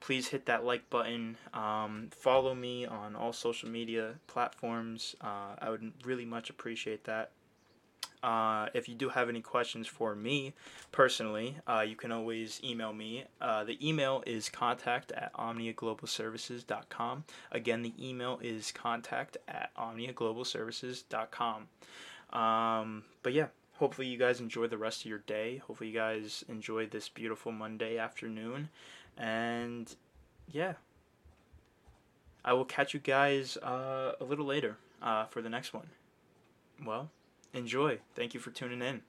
please 0.00 0.28
hit 0.28 0.46
that 0.46 0.64
like 0.64 0.88
button. 0.90 1.36
Um, 1.52 2.10
follow 2.10 2.54
me 2.54 2.86
on 2.86 3.16
all 3.16 3.32
social 3.32 3.68
media 3.68 4.14
platforms. 4.26 5.16
Uh, 5.20 5.56
I 5.58 5.70
would 5.70 5.92
really 6.04 6.24
much 6.24 6.50
appreciate 6.50 7.04
that. 7.04 7.30
Uh, 8.24 8.68
if 8.72 8.88
you 8.88 8.94
do 8.94 9.10
have 9.10 9.28
any 9.28 9.42
questions 9.42 9.86
for 9.86 10.14
me 10.14 10.54
personally, 10.92 11.58
uh, 11.68 11.84
you 11.86 11.94
can 11.94 12.10
always 12.10 12.58
email 12.64 12.90
me. 12.90 13.24
Uh, 13.38 13.64
the 13.64 13.76
email 13.86 14.22
is 14.26 14.48
contact 14.48 15.12
at 15.12 15.30
omniaglobalservices.com. 15.34 17.24
Again, 17.52 17.82
the 17.82 17.92
email 18.00 18.38
is 18.42 18.72
contact 18.72 19.36
at 19.46 19.70
omniaglobalservices.com. 19.76 21.68
Um, 22.34 23.04
but 23.22 23.32
yeah, 23.32 23.46
hopefully 23.74 24.08
you 24.08 24.18
guys 24.18 24.40
enjoy 24.40 24.66
the 24.66 24.78
rest 24.78 25.02
of 25.02 25.06
your 25.06 25.20
day. 25.20 25.58
Hopefully 25.58 25.90
you 25.90 25.96
guys 25.96 26.44
enjoy 26.48 26.86
this 26.86 27.08
beautiful 27.08 27.52
Monday 27.52 27.96
afternoon. 27.98 28.68
And 29.16 29.94
yeah, 30.50 30.74
I 32.44 32.52
will 32.52 32.64
catch 32.64 32.92
you 32.92 33.00
guys 33.00 33.56
uh, 33.58 34.12
a 34.20 34.24
little 34.24 34.46
later 34.46 34.76
uh, 35.00 35.26
for 35.26 35.40
the 35.40 35.48
next 35.48 35.72
one. 35.72 35.86
Well, 36.84 37.10
enjoy. 37.52 37.98
Thank 38.14 38.34
you 38.34 38.40
for 38.40 38.50
tuning 38.50 38.82
in. 38.82 39.02